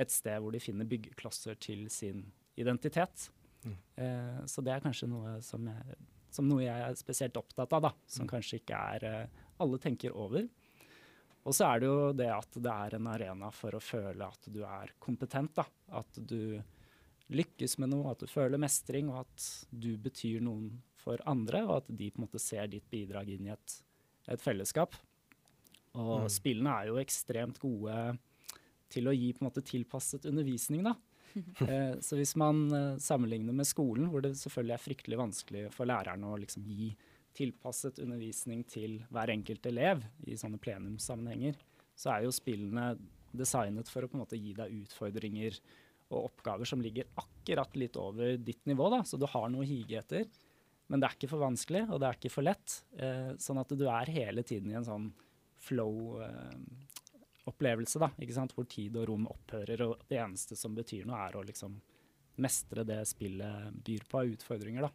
[0.00, 2.18] et sted hvor de finner byggeklosser til sin
[2.60, 3.30] identitet.
[3.64, 3.76] Mm.
[3.96, 5.96] Eh, så det er kanskje noe som, jeg,
[6.32, 7.92] som noe jeg er spesielt opptatt av, da.
[8.06, 10.48] Som kanskje ikke er eh, alle tenker over.
[11.44, 14.48] Og så er det jo det at det er en arena for å føle at
[14.52, 15.54] du er kompetent.
[15.56, 15.64] da.
[16.00, 16.60] At du
[17.30, 21.76] lykkes med noe, at du føler mestring, og at du betyr noen for andre, og
[21.78, 23.76] at de på en måte ser ditt bidrag inn i et,
[24.28, 24.96] et fellesskap.
[25.94, 26.28] Og Mm.
[26.28, 28.18] spillene er jo ekstremt gode
[28.90, 30.94] til å gi på en måte tilpasset undervisning, da.
[31.70, 35.86] Eh, så hvis man eh, sammenligner med skolen, hvor det selvfølgelig er fryktelig vanskelig for
[35.86, 36.88] læreren å liksom gi
[37.36, 41.60] tilpasset undervisning til hver enkelt elev i sånne plenumssammenhenger,
[41.94, 42.94] så er jo spillene
[43.30, 45.58] designet for å på en måte gi deg utfordringer
[46.10, 49.68] og oppgaver som ligger akkurat litt over ditt nivå, da, så du har noe å
[49.68, 50.26] hige etter.
[50.90, 52.80] Men det er ikke for vanskelig, og det er ikke for lett.
[52.98, 55.10] Eh, sånn at du er hele tiden i en sånn
[57.48, 58.52] opplevelse, da, ikke sant?
[58.56, 61.78] hvor tid og rom opphører, og det eneste som betyr noe, er å liksom
[62.40, 64.88] mestre det spillet byr på av utfordringer.
[64.88, 64.92] da.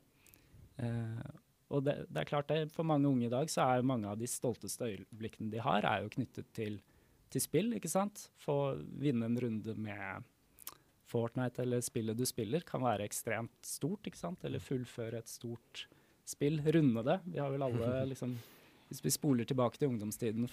[0.85, 1.33] Eh,
[1.73, 4.09] og det, det, er klart det, For mange unge i dag så er jo mange
[4.09, 6.79] av de stolteste øyeblikkene de har, er jo knyttet til,
[7.33, 7.73] til spill.
[7.77, 8.27] ikke sant?
[8.41, 10.31] Få vinne en runde med
[11.09, 14.05] Fortnite eller spillet du spiller, kan være ekstremt stort.
[14.05, 14.45] ikke sant?
[14.45, 15.85] Eller fullføre et stort
[16.25, 16.61] spill.
[16.61, 17.19] Runde det.
[17.25, 18.37] Vi har vel alle liksom
[18.85, 20.45] Hvis vi spoler tilbake til ungdomstiden,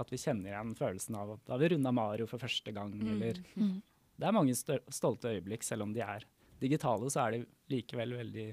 [0.00, 2.92] at vi kjenner igjen følelsen av at da har vi runda Mario for første gang,
[2.94, 3.08] mm.
[3.14, 3.80] eller mm.
[4.22, 6.24] Det er mange stolte øyeblikk, selv om de er
[6.62, 7.40] digitale, så er de
[7.72, 8.44] likevel veldig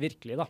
[0.00, 0.46] virkelige, da.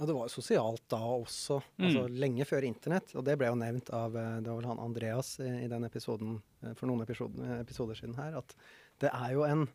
[0.00, 1.84] Og det var jo sosialt da også, mm.
[1.86, 3.12] altså lenge før internett.
[3.18, 5.84] Og det ble jo nevnt av eh, det var vel han Andreas i, i den
[5.88, 8.54] episoden eh, for noen episoder, episoder, siden her, at
[9.02, 9.66] det er jo en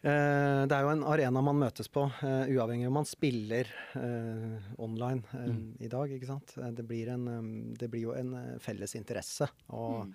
[0.00, 5.20] det er jo en arena man møtes på, uh, uavhengig om man spiller uh, online
[5.34, 5.66] uh, mm.
[5.84, 6.14] i dag.
[6.16, 6.56] ikke sant?
[6.76, 7.28] Det blir, en,
[7.76, 8.32] det blir jo en
[8.64, 9.50] felles interesse.
[9.76, 10.14] Og mm.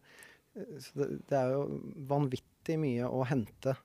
[0.55, 1.65] så det, det, er jo
[2.09, 3.75] vanvittig mye å hente.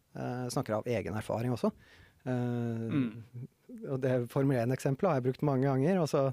[0.52, 1.70] snakker av egen erfaring også.
[2.24, 3.06] Mm.
[3.90, 6.00] Og det Formel 1-eksempelet har jeg brukt mange ganger.
[6.02, 6.28] og så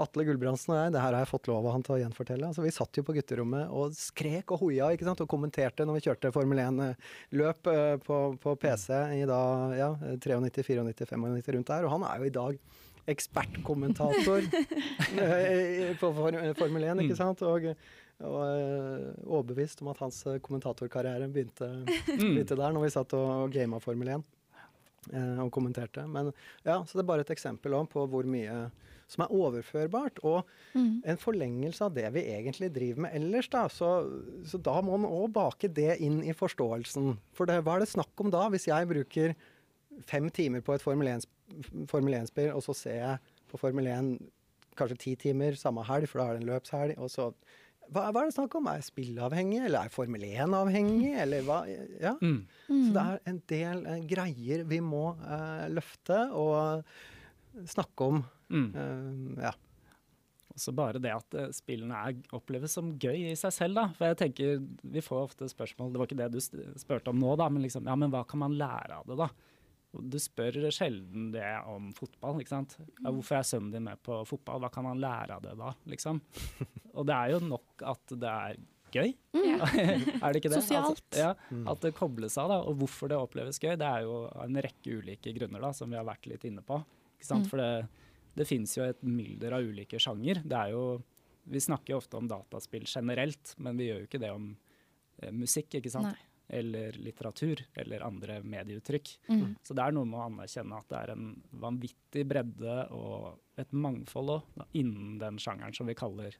[0.00, 2.48] Atle Gulbrandsen og jeg, det her har jeg fått lov av han til å gjenfortelle.
[2.48, 5.20] Altså, vi satt jo på gutterommet og skrek og hoia ikke sant?
[5.24, 8.88] og kommenterte når vi kjørte Formel 1-løp uh, eh, på, på, PC
[9.18, 9.42] i da,
[9.76, 11.88] ja, 93, 94, 95 rundt der.
[11.88, 12.60] Og han er jo i dag
[13.12, 14.46] ekspertkommentator
[15.26, 17.18] eh, på Formel 1, ikke mm.
[17.18, 17.42] sant.
[17.44, 17.72] Og,
[18.22, 18.42] og
[19.26, 22.14] overbevist om at hans kommentatorkarriere begynte, mm.
[22.20, 24.30] begynte der, når vi satt og gama Formel 1
[25.10, 26.06] uh, og kommenterte.
[26.06, 26.30] Men
[26.62, 28.64] ja, så det er bare et eksempel på hvor mye
[29.12, 31.02] som er overførbart, og mm.
[31.12, 33.50] en forlengelse av det vi egentlig driver med ellers.
[33.52, 33.66] Da.
[33.72, 33.90] Så,
[34.48, 37.16] så da må man òg bake det inn i forståelsen.
[37.36, 39.36] For det, hva er det snakk om da, hvis jeg bruker
[40.08, 44.14] fem timer på et Formel 1-spill, og så ser jeg på Formel 1
[44.78, 47.28] kanskje ti timer samme helg, for da er det en løpshelg, og så
[47.92, 48.68] hva, hva, er det snakk om?
[48.70, 51.58] Er jeg spillavhengig, eller er jeg Formel 1-avhengig, eller hva?
[52.00, 52.14] Ja.
[52.22, 52.38] Mm.
[52.68, 56.86] Så det er en del uh, greier vi må uh, løfte og
[57.68, 58.22] snakke om
[58.52, 58.72] Mm.
[58.76, 59.52] Uh, ja.
[60.52, 63.80] Også bare det at uh, spillene er, oppleves som gøy i seg selv.
[63.80, 63.86] da.
[63.96, 66.40] For jeg tenker, Vi får ofte spørsmål, det var ikke det du
[66.80, 69.18] spurte om nå, da, men liksom, ja, men hva kan man lære av det?
[69.22, 69.30] da?
[69.92, 72.40] Du spør sjelden det om fotball.
[72.40, 72.78] ikke sant?
[72.80, 74.62] Ja, 'Hvorfor er sønnen din med på fotball?
[74.64, 76.20] Hva kan han lære av det da?' liksom?
[76.96, 78.56] Og det er jo nok at det er
[78.92, 79.12] gøy.
[79.36, 79.60] Mm.
[80.22, 80.62] er det ikke det?
[80.62, 81.02] Sosialt.
[81.02, 81.66] Altså, ja, mm.
[81.72, 82.48] At det kobles av.
[82.52, 85.92] da, Og hvorfor det oppleves gøy, det er jo en rekke ulike grunner da, som
[85.92, 86.80] vi har vært litt inne på.
[87.18, 87.46] ikke sant?
[87.46, 87.50] Mm.
[87.52, 87.72] For det
[88.38, 90.42] det fins jo et mylder av ulike sjanger.
[90.44, 90.84] Det er jo,
[91.52, 94.52] vi snakker jo ofte om dataspill generelt, men vi gjør jo ikke det om
[95.22, 96.12] eh, musikk, ikke sant?
[96.12, 96.28] Nei.
[96.52, 99.12] Eller litteratur, eller andre medieuttrykk.
[99.30, 99.54] Mm.
[99.64, 101.30] Så det er noe med å anerkjenne at det er en
[101.62, 106.36] vanvittig bredde og et mangfold også, innen den sjangeren som vi kaller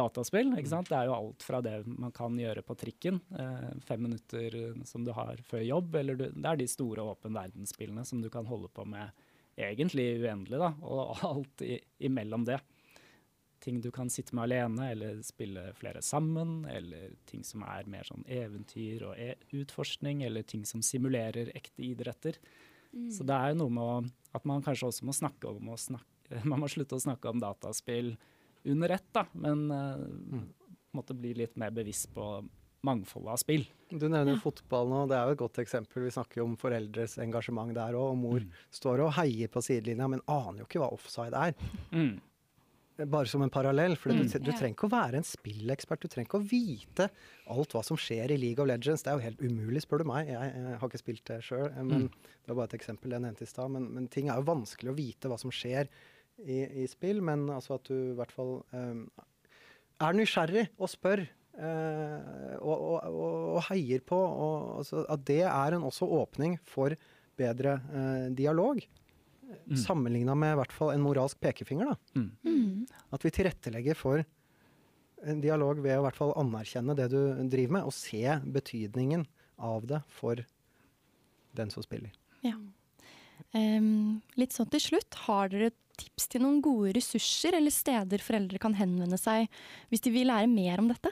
[0.00, 0.50] dataspill.
[0.58, 0.90] ikke sant?
[0.90, 4.58] Det er jo alt fra det man kan gjøre på trikken, eh, fem minutter
[4.88, 8.30] som du har før jobb, eller du, det er de store åpen verdensspillene som du
[8.32, 9.14] kan holde på med
[9.58, 11.78] egentlig uendelig, da, og alt i,
[12.08, 12.60] imellom det.
[13.62, 18.06] Ting du kan sitte med alene, eller spille flere sammen, eller ting som er mer
[18.06, 22.38] sånn eventyr og e utforskning, eller ting som simulerer ekte idretter.
[22.92, 23.10] Mm.
[23.12, 26.06] Så det er jo noe med at man kanskje også må snakke om å snakke
[26.44, 28.10] Man må slutte å snakke om dataspill
[28.68, 30.42] under ett, da, men uh, mm.
[30.92, 32.26] måtte bli litt mer bevisst på
[32.86, 33.64] mangfoldet av spill.
[33.90, 34.40] Du nevner ja.
[34.42, 36.04] fotball nå, det er jo et godt eksempel.
[36.06, 38.12] Vi snakker jo om foreldres engasjement der òg.
[38.12, 38.50] Og mor mm.
[38.78, 41.54] står og heier på sidelinja, men aner jo ikke hva offside er.
[41.90, 42.18] Mm.
[43.06, 43.94] bare som en parallell.
[43.96, 44.26] For Mm.
[44.26, 46.02] du, du trenger ikke å være en spillekspert.
[46.02, 47.08] Du trenger ikke å vite
[47.54, 49.02] alt hva som skjer i League of Legends.
[49.06, 50.28] Det er jo helt umulig, spør du meg.
[50.32, 52.08] Jeg, jeg har ikke spilt det sjøl, men Mm.
[52.10, 53.70] det var bare et eksempel jeg nevnte i stad.
[53.70, 55.88] Men, men ting er jo vanskelig å vite hva som skjer
[56.44, 57.22] i, i spill.
[57.22, 59.06] Men altså at du i hvert fall um,
[60.02, 61.24] er nysgjerrig og spør.
[61.58, 64.18] Eh, og, og, og, heier på.
[64.18, 66.96] Og, altså, at det er en også åpning for
[67.38, 68.80] bedre eh, dialog.
[69.48, 69.76] Mm.
[69.80, 71.92] Sammenligna med i hvert fall en moralsk pekefinger.
[71.92, 72.20] da.
[72.20, 72.30] Mm.
[72.44, 73.02] Mm.
[73.16, 74.24] At vi tilrettelegger for
[75.26, 78.22] en dialog ved å i hvert fall anerkjenne det du driver med, og se
[78.54, 79.26] betydningen
[79.58, 80.44] av det for
[81.58, 82.14] den som spiller.
[83.56, 88.60] Em, litt sånn til slutt, har dere tips til noen gode ressurser eller steder foreldre
[88.62, 89.48] kan henvende seg
[89.90, 91.10] hvis de vil lære mer om dette?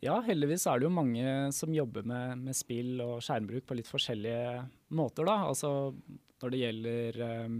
[0.00, 3.90] Ja, heldigvis er det jo mange som jobber med, med spill og skjermbruk på litt
[3.90, 4.64] forskjellige
[4.96, 5.28] måter.
[5.28, 5.36] da.
[5.50, 5.92] Altså
[6.40, 7.58] når det gjelder um,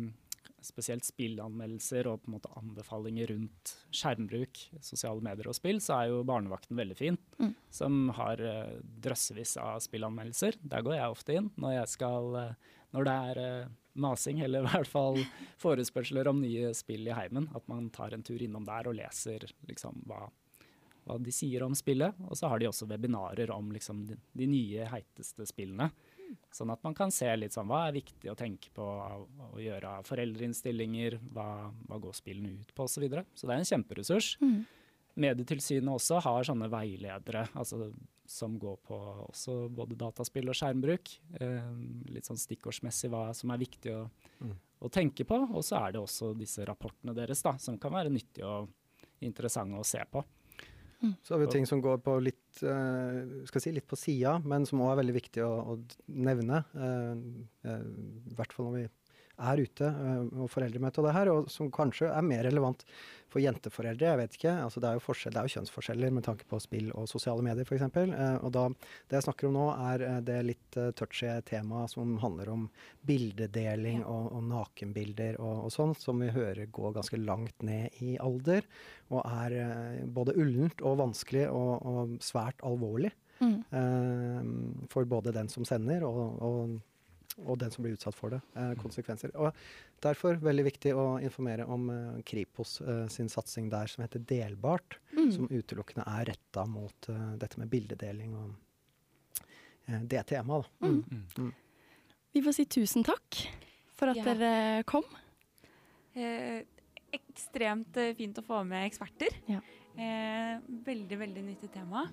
[0.64, 6.14] spesielt spillanmeldelser og på en måte anbefalinger rundt skjermbruk, sosiale medier og spill, så er
[6.14, 7.20] jo Barnevakten veldig fin.
[7.40, 7.52] Mm.
[7.76, 10.62] Som har uh, drøssevis av spillanmeldelser.
[10.64, 14.64] Der går jeg ofte inn når, jeg skal, uh, når det er uh, masing, eller
[14.64, 15.20] i hvert fall
[15.60, 17.52] forespørsler om nye spill i heimen.
[17.52, 20.24] At man tar en tur innom der og leser liksom hva
[21.04, 22.16] hva de sier om spillet.
[22.28, 25.90] Og så har de også webinarer om liksom, de, de nye, heiteste spillene.
[26.54, 29.58] Sånn at man kan se litt sånn hva er viktig å tenke på å, å
[29.58, 31.48] gjøre av foreldreinnstillinger, hva,
[31.88, 32.94] hva går spillene ut på osv.
[32.94, 33.24] Så, videre.
[33.34, 34.28] så det er en kjemperessurs.
[34.42, 34.60] Mm.
[35.20, 37.90] Medietilsynet også har sånne veiledere altså,
[38.30, 41.10] som går på også både dataspill og skjermbruk.
[41.42, 41.70] Eh,
[42.14, 44.04] litt sånn stikkordsmessig hva som er viktig å,
[44.40, 44.54] Mm.
[44.80, 45.36] å tenke på.
[45.50, 48.70] Og så er det også disse rapportene deres da, som kan være nyttige og
[49.20, 50.22] interessante å se på.
[51.24, 54.34] Så har vi ting som går på litt, eh, skal jeg si, litt på sida,
[54.44, 55.78] men som òg er veldig viktig å, å
[56.12, 56.64] nevne.
[56.76, 57.14] eh,
[57.64, 57.86] eh,
[58.30, 58.88] I hvert fall når vi
[59.40, 62.84] er ute eh, og foreldremøte og det her, og som kanskje er mer relevant
[63.30, 64.08] for jenteforeldre.
[64.08, 64.52] Jeg vet ikke.
[64.64, 67.66] altså Det er jo, det er jo kjønnsforskjeller med tanke på spill og sosiale medier
[67.66, 67.86] f.eks.
[68.00, 68.66] Eh, og da,
[69.10, 72.66] det jeg snakker om nå, er eh, det litt touchy temaet som handler om
[73.06, 78.16] bildedeling og, og nakenbilder og, og sånn, som vi hører går ganske langt ned i
[78.22, 78.66] alder.
[79.10, 83.12] Og er både ullent og vanskelig og, og svært alvorlig.
[83.40, 84.84] Mm.
[84.92, 86.74] for både den som sender og, og,
[87.38, 88.40] og den som blir utsatt for det.
[88.56, 89.30] eh, konsekvenser.
[89.36, 89.52] Og
[90.00, 94.98] Derfor veldig viktig å informere om eh, Kripos eh, sin satsing der som heter Delbart,
[95.12, 95.32] Mm.
[95.32, 98.54] som utelukkende er retta mot eh, dette med bildedeling og
[99.88, 100.66] eh, det temaet.
[100.80, 101.04] Mm.
[101.38, 101.52] Mm.
[102.32, 103.40] Vi får si tusen takk
[103.96, 104.24] for at Ja.
[104.34, 105.04] dere kom.
[106.14, 106.62] Eh,
[107.12, 109.34] ekstremt fint å få med eksperter.
[109.50, 109.60] Ja.
[109.98, 112.06] Eh, veldig, veldig nyttig tema.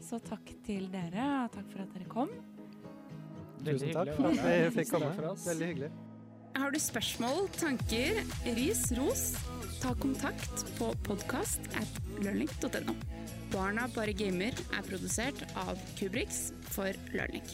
[0.00, 2.28] Så takk til dere, og takk for at dere kom.
[3.62, 5.12] Tusen takk for at vi fikk komme.
[5.46, 5.90] Veldig hyggelig.
[6.52, 8.18] Har du spørsmål, tanker,
[8.58, 9.22] ris, ros,
[9.80, 12.96] ta kontakt på podkast at learning.no.
[13.52, 17.46] Barna bare gamer er produsert av Kubrix for Learning.